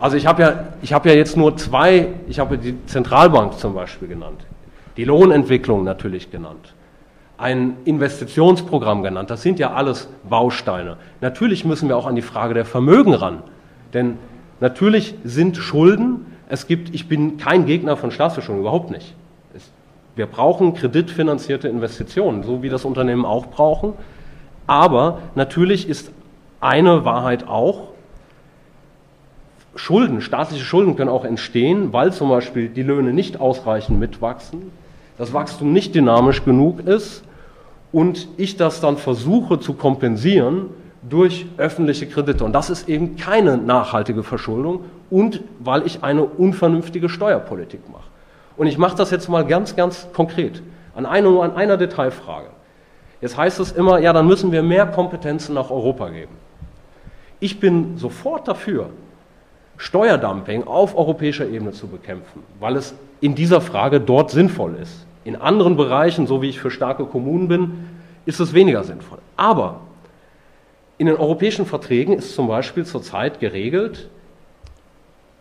Also 0.00 0.16
ich 0.16 0.26
habe 0.26 0.42
ja, 0.42 0.64
ich 0.82 0.92
habe 0.92 1.08
ja 1.08 1.14
jetzt 1.14 1.36
nur 1.36 1.56
zwei, 1.56 2.08
ich 2.26 2.38
habe 2.40 2.58
die 2.58 2.84
Zentralbank 2.86 3.54
zum 3.58 3.74
Beispiel 3.74 4.08
genannt, 4.08 4.40
die 4.96 5.04
Lohnentwicklung 5.04 5.84
natürlich 5.84 6.30
genannt, 6.32 6.74
ein 7.38 7.76
Investitionsprogramm 7.84 9.02
genannt. 9.02 9.30
Das 9.30 9.42
sind 9.42 9.58
ja 9.60 9.72
alles 9.72 10.08
Bausteine. 10.28 10.96
Natürlich 11.20 11.64
müssen 11.64 11.88
wir 11.88 11.96
auch 11.96 12.06
an 12.06 12.16
die 12.16 12.22
Frage 12.22 12.54
der 12.54 12.64
Vermögen 12.64 13.14
ran, 13.14 13.42
denn 13.94 14.18
natürlich 14.60 15.14
sind 15.24 15.56
Schulden. 15.56 16.26
Es 16.48 16.66
gibt, 16.66 16.94
ich 16.94 17.08
bin 17.08 17.38
kein 17.38 17.66
Gegner 17.66 17.96
von 17.96 18.10
Staatsverschuldung, 18.10 18.62
überhaupt 18.62 18.90
nicht. 18.90 19.14
Es, 19.54 19.70
wir 20.16 20.26
brauchen 20.26 20.74
kreditfinanzierte 20.74 21.68
Investitionen, 21.68 22.42
so 22.42 22.62
wie 22.62 22.68
das 22.68 22.84
Unternehmen 22.84 23.24
auch 23.24 23.46
brauchen. 23.46 23.94
Aber 24.66 25.20
natürlich 25.34 25.88
ist 25.88 26.10
eine 26.60 27.04
Wahrheit 27.04 27.46
auch, 27.46 27.94
Schulden, 29.76 30.20
staatliche 30.20 30.64
Schulden 30.64 30.94
können 30.96 31.10
auch 31.10 31.24
entstehen, 31.24 31.92
weil 31.92 32.12
zum 32.12 32.28
Beispiel 32.28 32.68
die 32.68 32.82
Löhne 32.82 33.12
nicht 33.12 33.40
ausreichend 33.40 33.98
mitwachsen, 33.98 34.70
das 35.18 35.32
Wachstum 35.32 35.72
nicht 35.72 35.94
dynamisch 35.94 36.44
genug 36.44 36.86
ist 36.86 37.24
und 37.92 38.28
ich 38.36 38.56
das 38.56 38.80
dann 38.80 38.96
versuche 38.96 39.58
zu 39.58 39.74
kompensieren, 39.74 40.66
durch 41.08 41.46
öffentliche 41.56 42.06
Kredite. 42.06 42.44
Und 42.44 42.52
das 42.52 42.70
ist 42.70 42.88
eben 42.88 43.16
keine 43.16 43.56
nachhaltige 43.56 44.22
Verschuldung 44.22 44.84
und 45.10 45.42
weil 45.58 45.86
ich 45.86 46.02
eine 46.02 46.24
unvernünftige 46.24 47.08
Steuerpolitik 47.08 47.88
mache. 47.90 48.04
Und 48.56 48.66
ich 48.66 48.78
mache 48.78 48.96
das 48.96 49.10
jetzt 49.10 49.28
mal 49.28 49.44
ganz, 49.44 49.76
ganz 49.76 50.08
konkret 50.12 50.62
an 50.94 51.06
einer, 51.06 51.30
nur 51.30 51.44
an 51.44 51.56
einer 51.56 51.76
Detailfrage. 51.76 52.48
Jetzt 53.20 53.36
heißt 53.36 53.58
es 53.60 53.72
immer, 53.72 53.98
ja, 53.98 54.12
dann 54.12 54.26
müssen 54.26 54.52
wir 54.52 54.62
mehr 54.62 54.86
Kompetenzen 54.86 55.54
nach 55.54 55.70
Europa 55.70 56.08
geben. 56.08 56.34
Ich 57.40 57.58
bin 57.60 57.98
sofort 57.98 58.48
dafür, 58.48 58.90
Steuerdumping 59.76 60.64
auf 60.66 60.96
europäischer 60.96 61.48
Ebene 61.48 61.72
zu 61.72 61.88
bekämpfen, 61.88 62.42
weil 62.60 62.76
es 62.76 62.94
in 63.20 63.34
dieser 63.34 63.60
Frage 63.60 64.00
dort 64.00 64.30
sinnvoll 64.30 64.76
ist. 64.80 65.04
In 65.24 65.36
anderen 65.36 65.76
Bereichen, 65.76 66.26
so 66.26 66.42
wie 66.42 66.48
ich 66.48 66.60
für 66.60 66.70
starke 66.70 67.06
Kommunen 67.06 67.48
bin, 67.48 67.88
ist 68.24 68.40
es 68.40 68.52
weniger 68.54 68.84
sinnvoll. 68.84 69.18
Aber 69.36 69.80
in 70.98 71.06
den 71.06 71.16
europäischen 71.16 71.66
Verträgen 71.66 72.14
ist 72.14 72.34
zum 72.34 72.48
Beispiel 72.48 72.84
zurzeit 72.84 73.40
geregelt, 73.40 74.08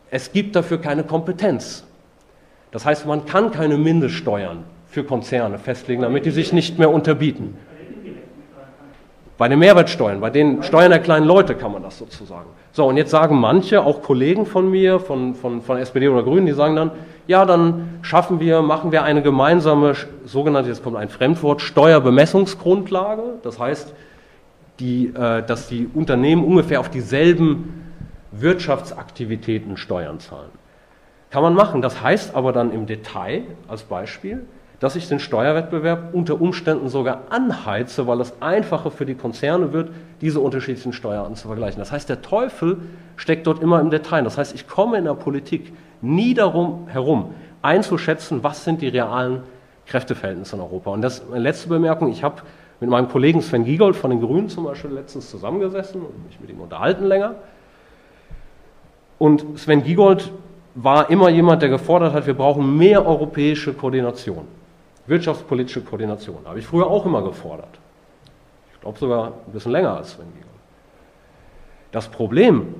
es 0.09 0.31
gibt 0.31 0.55
dafür 0.55 0.79
keine 0.79 1.03
Kompetenz. 1.03 1.85
Das 2.71 2.85
heißt, 2.85 3.05
man 3.05 3.25
kann 3.25 3.51
keine 3.51 3.77
Mindeststeuern 3.77 4.63
für 4.87 5.03
Konzerne 5.03 5.57
festlegen, 5.57 6.01
damit 6.01 6.25
die 6.25 6.31
sich 6.31 6.53
nicht 6.53 6.79
mehr 6.79 6.91
unterbieten. 6.91 7.57
Bei 9.37 9.47
den 9.47 9.59
Mehrwertsteuern, 9.59 10.21
bei 10.21 10.29
den 10.29 10.61
Steuern 10.61 10.91
der 10.91 10.99
kleinen 10.99 11.25
Leute 11.25 11.55
kann 11.55 11.71
man 11.71 11.81
das 11.81 11.97
sozusagen. 11.97 12.45
So, 12.71 12.85
und 12.85 12.97
jetzt 12.97 13.09
sagen 13.09 13.39
manche, 13.39 13.83
auch 13.83 14.01
Kollegen 14.03 14.45
von 14.45 14.69
mir, 14.69 14.99
von, 14.99 15.33
von, 15.35 15.61
von 15.61 15.77
SPD 15.77 16.07
oder 16.07 16.23
Grünen, 16.23 16.45
die 16.45 16.53
sagen 16.53 16.75
dann, 16.75 16.91
ja, 17.27 17.45
dann 17.45 17.99
schaffen 18.03 18.39
wir, 18.39 18.61
machen 18.61 18.91
wir 18.91 19.03
eine 19.03 19.21
gemeinsame, 19.21 19.95
sogenannte, 20.25 20.69
jetzt 20.69 20.83
kommt 20.83 20.97
ein 20.97 21.09
Fremdwort, 21.09 21.61
Steuerbemessungsgrundlage. 21.61 23.23
Das 23.41 23.59
heißt, 23.59 23.93
die, 24.79 25.07
äh, 25.07 25.43
dass 25.43 25.67
die 25.67 25.89
Unternehmen 25.93 26.43
ungefähr 26.43 26.79
auf 26.79 26.89
dieselben 26.89 27.83
Wirtschaftsaktivitäten 28.31 29.77
Steuern 29.77 30.19
zahlen. 30.19 30.49
Kann 31.29 31.43
man 31.43 31.53
machen. 31.53 31.81
Das 31.81 32.01
heißt 32.01 32.35
aber 32.35 32.51
dann 32.51 32.71
im 32.71 32.85
Detail, 32.85 33.43
als 33.67 33.83
Beispiel, 33.83 34.45
dass 34.79 34.95
ich 34.95 35.07
den 35.07 35.19
Steuerwettbewerb 35.19 36.13
unter 36.13 36.41
Umständen 36.41 36.89
sogar 36.89 37.23
anheize, 37.29 38.05
weil 38.05 38.19
es 38.19 38.33
einfacher 38.41 38.91
für 38.91 39.05
die 39.05 39.15
Konzerne 39.15 39.71
wird, 39.71 39.91
diese 40.19 40.41
unterschiedlichen 40.41 40.93
Steuern 40.93 41.35
zu 41.35 41.47
vergleichen. 41.47 41.79
Das 41.79 41.91
heißt, 41.91 42.09
der 42.09 42.21
Teufel 42.21 42.79
steckt 43.15 43.47
dort 43.47 43.63
immer 43.63 43.79
im 43.79 43.89
Detail. 43.91 44.23
Das 44.23 44.37
heißt, 44.37 44.53
ich 44.53 44.67
komme 44.67 44.97
in 44.97 45.05
der 45.05 45.13
Politik 45.13 45.71
nie 46.01 46.33
darum 46.33 46.87
herum, 46.89 47.33
einzuschätzen, 47.61 48.43
was 48.43 48.65
sind 48.65 48.81
die 48.81 48.89
realen 48.89 49.43
Kräfteverhältnisse 49.85 50.57
in 50.57 50.61
Europa. 50.61 50.91
Und 50.91 51.01
das 51.01 51.23
letzte 51.33 51.69
Bemerkung, 51.69 52.11
ich 52.11 52.23
habe 52.23 52.41
mit 52.83 52.89
meinem 52.89 53.07
Kollegen 53.07 53.41
Sven 53.41 53.63
Giegold 53.63 53.95
von 53.95 54.09
den 54.09 54.19
Grünen 54.19 54.49
zum 54.49 54.65
Beispiel 54.65 54.91
letztens 54.91 55.29
zusammengesessen 55.31 56.01
und 56.01 56.25
mich 56.25 56.37
mit 56.41 56.49
ihm 56.49 56.59
unterhalten 56.59 57.05
länger. 57.05 57.35
Und 59.17 59.57
Sven 59.57 59.83
Giegold 59.83 60.33
war 60.75 61.09
immer 61.09 61.29
jemand, 61.29 61.61
der 61.61 61.69
gefordert 61.69 62.11
hat, 62.11 62.27
wir 62.27 62.33
brauchen 62.33 62.77
mehr 62.77 63.05
europäische 63.05 63.73
Koordination. 63.73 64.45
Wirtschaftspolitische 65.07 65.79
Koordination. 65.79 66.39
Habe 66.43 66.59
ich 66.59 66.65
früher 66.65 66.87
auch 66.87 67.05
immer 67.05 67.21
gefordert. 67.21 67.79
Ich 68.73 68.81
glaube 68.81 68.99
sogar 68.99 69.27
ein 69.27 69.53
bisschen 69.53 69.71
länger 69.71 69.95
als 69.95 70.11
Sven 70.11 70.25
Giegel. 70.33 70.49
Das 71.93 72.09
Problem, 72.09 72.75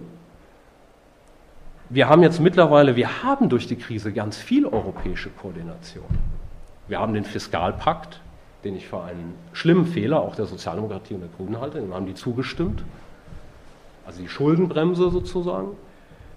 wir 1.88 2.10
haben 2.10 2.24
jetzt 2.24 2.42
mittlerweile, 2.42 2.98
wir 2.98 3.24
haben 3.24 3.48
durch 3.48 3.68
die 3.68 3.78
Krise 3.78 4.12
ganz 4.12 4.38
viel 4.38 4.66
europäische 4.66 5.30
Koordination. 5.30 6.04
Wir 6.90 7.00
haben 7.00 7.14
den 7.14 7.24
Fiskalpakt, 7.24 8.20
den 8.64 8.76
ich 8.76 8.88
für 8.88 9.02
einen 9.02 9.36
schlimmen 9.52 9.86
Fehler 9.86 10.22
auch 10.22 10.36
der 10.36 10.46
Sozialdemokratie 10.46 11.16
und 11.16 11.22
der 11.22 11.30
Grünen 11.38 11.60
halte, 11.60 11.80
dem 11.80 11.94
haben 11.94 12.06
die 12.06 12.14
zugestimmt. 12.14 12.84
Also 14.06 14.22
die 14.22 14.30
Schuldenbremse 14.30 15.10
sozusagen. 15.10 15.70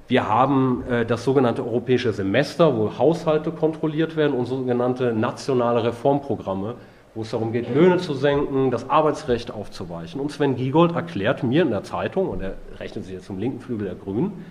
Wir 0.09 0.29
haben 0.29 0.85
äh, 0.89 1.05
das 1.05 1.25
sogenannte 1.25 1.65
europäische 1.65 2.13
Semester, 2.13 2.77
wo 2.77 2.97
Haushalte 2.97 3.51
kontrolliert 3.51 4.17
werden 4.17 4.37
und 4.37 4.47
sogenannte 4.47 5.13
nationale 5.13 5.83
Reformprogramme, 5.83 6.75
wo 7.15 7.23
es 7.23 7.31
darum 7.31 7.51
geht, 7.53 7.75
Löhne 7.75 7.97
zu 7.97 8.15
senken, 8.15 8.71
das 8.71 8.89
Arbeitsrecht 8.89 9.51
aufzuweichen. 9.51 10.21
Und 10.21 10.31
Sven 10.31 10.55
Giegold 10.55 10.95
erklärt 10.95 11.43
mir 11.43 11.63
in 11.63 11.71
der 11.71 11.83
Zeitung, 11.83 12.29
und 12.29 12.41
er 12.41 12.55
rechnet 12.79 13.05
sich 13.05 13.15
jetzt 13.15 13.27
zum 13.27 13.39
linken 13.39 13.61
Flügel 13.61 13.87
der 13.87 13.97
Grünen, 13.97 14.45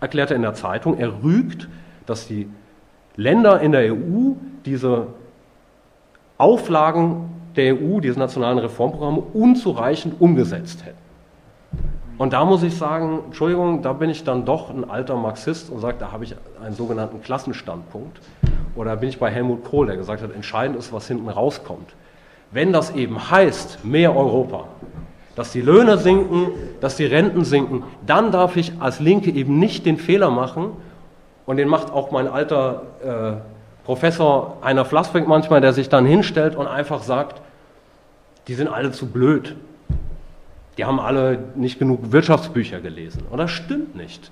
erklärt 0.00 0.30
er 0.30 0.36
in 0.36 0.42
der 0.42 0.54
Zeitung, 0.54 0.98
er 0.98 1.22
rügt, 1.22 1.68
dass 2.04 2.26
die 2.26 2.48
Länder 3.16 3.60
in 3.60 3.72
der 3.72 3.94
EU 3.94 4.32
diese 4.66 5.06
Auflagen 6.40 7.28
der 7.56 7.74
EU, 7.74 8.00
diese 8.00 8.18
nationalen 8.18 8.58
Reformprogramme, 8.58 9.22
unzureichend 9.34 10.20
umgesetzt 10.20 10.84
hätten. 10.84 10.98
Und 12.18 12.32
da 12.32 12.44
muss 12.44 12.62
ich 12.62 12.76
sagen, 12.76 13.20
Entschuldigung, 13.26 13.82
da 13.82 13.92
bin 13.92 14.10
ich 14.10 14.24
dann 14.24 14.44
doch 14.44 14.70
ein 14.70 14.88
alter 14.88 15.16
Marxist 15.16 15.70
und 15.70 15.80
sage, 15.80 15.96
da 15.98 16.12
habe 16.12 16.24
ich 16.24 16.34
einen 16.62 16.74
sogenannten 16.74 17.22
Klassenstandpunkt. 17.22 18.20
Oder 18.76 18.96
bin 18.96 19.08
ich 19.08 19.18
bei 19.18 19.30
Helmut 19.30 19.64
Kohl, 19.64 19.86
der 19.86 19.96
gesagt 19.96 20.22
hat, 20.22 20.34
entscheidend 20.34 20.78
ist, 20.78 20.92
was 20.92 21.08
hinten 21.08 21.28
rauskommt. 21.28 21.94
Wenn 22.50 22.72
das 22.72 22.94
eben 22.94 23.30
heißt, 23.30 23.84
mehr 23.84 24.14
Europa, 24.14 24.64
dass 25.34 25.52
die 25.52 25.62
Löhne 25.62 25.96
sinken, 25.98 26.48
dass 26.80 26.96
die 26.96 27.06
Renten 27.06 27.44
sinken, 27.44 27.84
dann 28.06 28.32
darf 28.32 28.56
ich 28.56 28.72
als 28.80 29.00
Linke 29.00 29.30
eben 29.30 29.58
nicht 29.58 29.86
den 29.86 29.96
Fehler 29.96 30.30
machen, 30.30 30.72
und 31.46 31.56
den 31.56 31.68
macht 31.68 31.90
auch 31.90 32.12
mein 32.12 32.28
alter 32.28 32.82
äh, 33.02 33.59
Professor 33.84 34.58
Einer 34.62 34.84
Flassbeck 34.84 35.26
manchmal, 35.26 35.60
der 35.60 35.72
sich 35.72 35.88
dann 35.88 36.06
hinstellt 36.06 36.56
und 36.56 36.66
einfach 36.66 37.02
sagt, 37.02 37.40
die 38.48 38.54
sind 38.54 38.68
alle 38.68 38.92
zu 38.92 39.06
blöd 39.06 39.56
die 40.80 40.86
haben 40.86 40.98
alle 40.98 41.38
nicht 41.56 41.78
genug 41.78 42.10
Wirtschaftsbücher 42.10 42.80
gelesen. 42.80 43.24
Und 43.30 43.36
das 43.36 43.50
stimmt 43.50 43.96
nicht. 43.96 44.30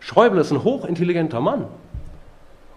Schäuble 0.00 0.40
ist 0.40 0.50
ein 0.52 0.64
hochintelligenter 0.64 1.38
Mann. 1.38 1.66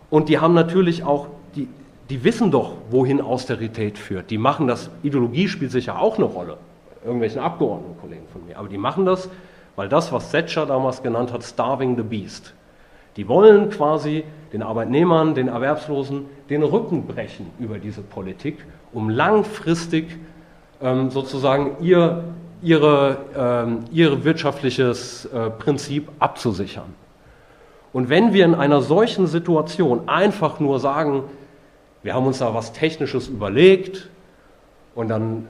Und 0.09 0.27
die 0.27 0.37
haben 0.37 0.53
natürlich 0.53 1.05
auch, 1.05 1.27
die, 1.55 1.69
die 2.09 2.25
wissen 2.25 2.51
doch, 2.51 2.73
wohin 2.89 3.21
Austerität 3.21 3.97
führt. 3.97 4.29
Die 4.31 4.37
machen 4.37 4.67
das, 4.67 4.89
Ideologie 5.01 5.47
spielt 5.47 5.71
sicher 5.71 6.01
auch 6.01 6.17
eine 6.17 6.25
Rolle, 6.25 6.57
irgendwelchen 7.05 7.39
Abgeordnetenkollegen 7.39 8.27
von 8.33 8.45
mir. 8.45 8.57
Aber 8.57 8.67
die 8.67 8.77
machen 8.77 9.05
das, 9.05 9.29
weil 9.77 9.87
das, 9.87 10.11
was 10.11 10.29
Thatcher 10.31 10.65
damals 10.65 11.01
genannt 11.01 11.31
hat, 11.31 11.43
starving 11.43 11.95
the 11.95 12.03
beast. 12.03 12.53
Die 13.15 13.29
wollen 13.29 13.69
quasi 13.69 14.25
den 14.53 14.63
Arbeitnehmern, 14.63 15.35
den 15.35 15.47
Erwerbslosen 15.47 16.25
den 16.49 16.63
Rücken 16.63 17.07
brechen 17.07 17.49
über 17.59 17.79
diese 17.79 18.01
Politik, 18.01 18.57
um 18.91 19.09
langfristig 19.09 20.17
ähm, 20.81 21.09
sozusagen 21.09 21.77
ihr, 21.81 22.23
ihre, 22.61 23.17
ähm, 23.37 23.79
ihr 23.91 24.23
wirtschaftliches 24.23 25.25
äh, 25.25 25.49
Prinzip 25.49 26.09
abzusichern. 26.19 26.93
Und 27.93 28.09
wenn 28.09 28.33
wir 28.33 28.45
in 28.45 28.55
einer 28.55 28.81
solchen 28.81 29.27
Situation 29.27 30.07
einfach 30.07 30.59
nur 30.59 30.79
sagen, 30.79 31.23
wir 32.03 32.13
haben 32.13 32.25
uns 32.25 32.39
da 32.39 32.53
was 32.53 32.73
Technisches 32.73 33.27
überlegt 33.27 34.09
und 34.95 35.09
dann 35.09 35.47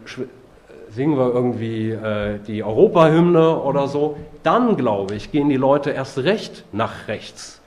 singen 0.90 1.18
wir 1.18 1.34
irgendwie 1.34 1.92
äh, 1.92 2.40
die 2.46 2.64
Europahymne 2.64 3.58
oder 3.62 3.88
so, 3.88 4.18
dann 4.44 4.76
glaube 4.76 5.16
ich, 5.16 5.32
gehen 5.32 5.50
die 5.50 5.58
Leute 5.58 5.92
erst 5.92 6.18
recht 6.20 6.66
nach 6.72 7.08
rechts. 7.08 7.61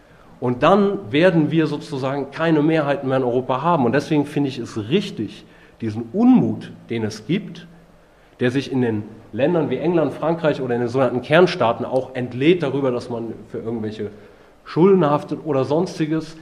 Und 0.45 0.63
dann 0.63 1.11
werden 1.11 1.51
wir 1.51 1.67
sozusagen 1.67 2.31
keine 2.31 2.61
Mehrheiten 2.61 3.09
mehr 3.09 3.17
in 3.17 3.25
Europa 3.25 3.63
haben. 3.63 3.87
Und 3.87 3.93
deswegen 3.93 4.27
finde 4.27 4.51
ich 4.51 4.59
es 4.59 4.91
richtig, 4.91 5.47
diesen 5.81 6.11
Unmut, 6.13 6.71
den 6.91 7.03
es 7.03 7.27
gibt, 7.27 7.67
der 8.41 8.51
sich 8.51 8.71
in 8.71 8.83
den 8.83 9.05
Ländern 9.33 9.71
wie 9.71 9.79
England, 9.79 10.13
Frankreich 10.13 10.61
oder 10.61 10.75
in 10.75 10.83
den 10.83 10.91
sogenannten 10.91 11.23
Kernstaaten 11.23 11.87
auch 11.87 12.15
entlädt 12.15 12.63
darüber, 12.63 12.91
dass 12.91 13.09
man 13.09 13.33
für 13.49 13.57
irgendwelche 13.57 14.11
Schulden 14.67 15.07
haftet 15.07 15.39
oder 15.47 15.65
sonstiges, 15.65 16.37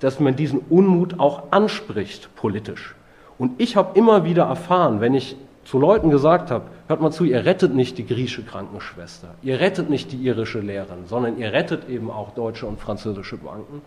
dass 0.00 0.18
man 0.18 0.34
diesen 0.34 0.58
Unmut 0.68 1.20
auch 1.20 1.52
anspricht 1.52 2.34
politisch. 2.34 2.96
Und 3.38 3.60
ich 3.60 3.76
habe 3.76 3.96
immer 3.96 4.24
wieder 4.24 4.46
erfahren, 4.46 5.00
wenn 5.00 5.14
ich 5.14 5.36
zu 5.64 5.78
Leuten 5.78 6.10
gesagt 6.10 6.50
habe, 6.50 6.66
hört 6.88 7.00
mal 7.00 7.10
zu, 7.10 7.24
ihr 7.24 7.44
rettet 7.44 7.74
nicht 7.74 7.98
die 7.98 8.06
griechische 8.06 8.42
Krankenschwester, 8.42 9.34
ihr 9.42 9.60
rettet 9.60 9.90
nicht 9.90 10.12
die 10.12 10.16
irische 10.16 10.60
Lehrerin, 10.60 11.06
sondern 11.06 11.38
ihr 11.38 11.52
rettet 11.52 11.88
eben 11.88 12.10
auch 12.10 12.34
deutsche 12.34 12.66
und 12.66 12.80
französische 12.80 13.38
Banken, 13.38 13.82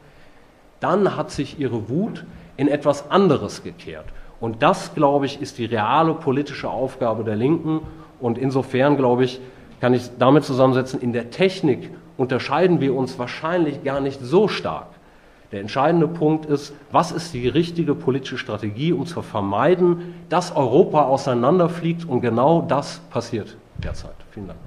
dann 0.80 1.16
hat 1.16 1.32
sich 1.32 1.60
ihre 1.60 1.90
Wut 1.90 2.26
in 2.56 2.68
etwas 2.68 3.12
anderes 3.12 3.64
gekehrt. 3.64 4.06
Und 4.40 4.62
das, 4.62 4.94
glaube 4.94 5.26
ich, 5.26 5.42
ist 5.42 5.58
die 5.58 5.66
reale 5.66 6.14
politische 6.14 6.70
Aufgabe 6.70 7.24
der 7.24 7.36
Linken. 7.36 7.82
Und 8.20 8.38
insofern, 8.38 8.98
glaube 8.98 9.24
ich, 9.24 9.40
kann 9.82 9.94
ich 9.94 10.10
damit 10.20 10.44
zusammensetzen, 10.44 11.02
in 11.02 11.14
der 11.14 11.30
Technik 11.30 11.92
unterscheiden 12.18 12.82
wir 12.82 12.96
uns 12.96 13.18
wahrscheinlich 13.20 13.84
gar 13.84 14.00
nicht 14.00 14.20
so 14.22 14.48
stark. 14.48 14.88
Der 15.52 15.62
entscheidende 15.62 16.08
Punkt 16.08 16.46
ist, 16.46 16.74
was 16.92 17.12
ist 17.12 17.34
die 17.34 17.48
richtige 17.48 17.96
politische 17.96 18.38
Strategie, 18.38 18.92
um 18.92 19.06
zu 19.06 19.22
vermeiden, 19.22 20.16
dass 20.30 20.56
Europa 20.56 21.04
auseinanderfliegt 21.04 22.08
und 22.08 22.22
genau 22.22 22.62
das 22.62 23.00
passiert 23.10 23.56
derzeit. 23.78 24.16
Vielen 24.32 24.48
Dank. 24.48 24.60